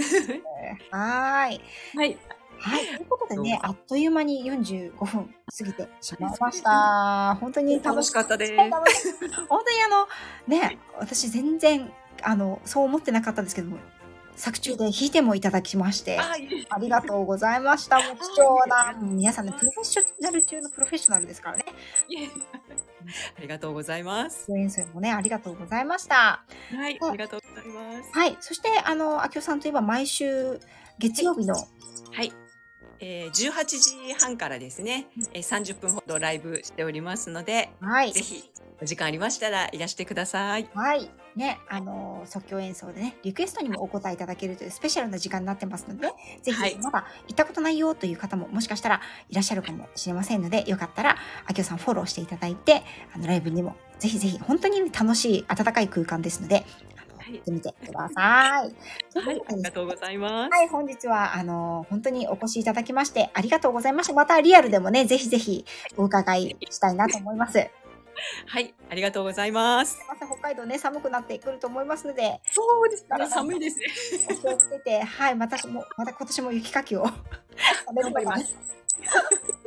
[0.90, 1.60] はーい。
[1.94, 2.18] はい。
[2.58, 2.86] はい。
[2.86, 7.36] ということでね、あっという間に45分過ぎてしまいました。
[7.40, 8.56] 本当に楽しかったです。
[8.56, 10.08] 本当にあの、
[10.46, 11.90] ね、私全然、
[12.22, 13.78] あの、そう思ってなかったんですけども、
[14.36, 16.36] 作中で弾いてもいただきまして、あ、
[16.78, 17.96] りがとうございました。
[17.96, 21.64] もう貴重な、皆さんね、プロフェッショナル中のプロフェッショナルですからね。
[23.36, 24.52] ありがとうございます。
[24.56, 26.44] 演奏もね、ありがとうござざいました。
[26.70, 28.10] はい、ありがとうございます。
[28.12, 28.36] はい。
[28.40, 30.60] そして、あの、秋代さんといえば毎週
[30.98, 32.32] 月曜日の、はい。
[33.00, 38.20] えー、18時半からですね、えー、30分ほどライブしておりますので、はいぜ。
[38.20, 38.51] ひ
[38.82, 40.68] お時間ありましたらいらしてください。
[40.74, 41.08] はい。
[41.36, 46.08] ね、あの、即興演奏でね、リクエストにもお答えいただけるというスペシャルな時間になってますので、
[46.42, 51.16] ぜはいひ、まだ行ったことないよという方ももしかしたらいらっしゃるかもしれませんので、よかったら、
[51.46, 52.82] あきおさんフォローしていただいて、
[53.14, 56.64] あの、ライブにも、ぜひぜひ、本当に、ね、楽しい、温かい空間ですので、はい
[57.34, 58.74] 行ってみてください。
[59.24, 60.50] はい、ありがとうございます。
[60.50, 64.12] はい、本日は、あの、本当にお越しいただきまして、ありがとうございました。
[64.12, 65.64] またリアルでもね、ぜひぜひ
[65.96, 67.70] お伺いしたいなと思います。
[68.46, 69.98] はい、ありがとうございます。
[70.08, 73.86] また北海道ね、寒くなってくると思いますので、そうですね寒いですね。
[74.30, 77.04] お気をつけて、はい、またも、また今年も雪かきを。
[77.94, 78.54] 頑張ります。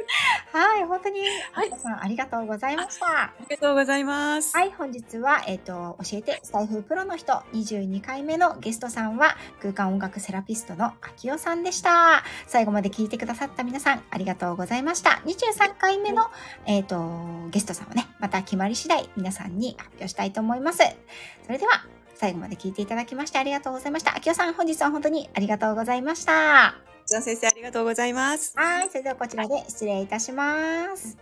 [0.51, 3.05] はい、本当に、はい皆さんありがとうございました。
[3.05, 4.55] ありがとうございます。
[4.55, 12.23] はい、本日は、えっ、と、教えて、スタイフプロの人、22回目のゲストさんは、空間音楽セラピストの秋代さんでした。
[12.47, 15.21] 最後まで聞いてくださった皆さん、ありがとうございました。
[15.25, 16.29] 23回目の、
[16.65, 20.79] えっ、と、ゲストさんはね、また決まり次第、皆さんに発表したいと思います。
[21.43, 21.85] それでは、
[22.15, 24.15] 最後まで聞いていただきましてありがとうございました。
[24.15, 26.94] 秋代さん、本日は本当にありがとうございました。
[27.07, 28.53] ジョン先生、ありがとうございます。
[28.55, 31.17] はい、それではこちらで失礼いたします。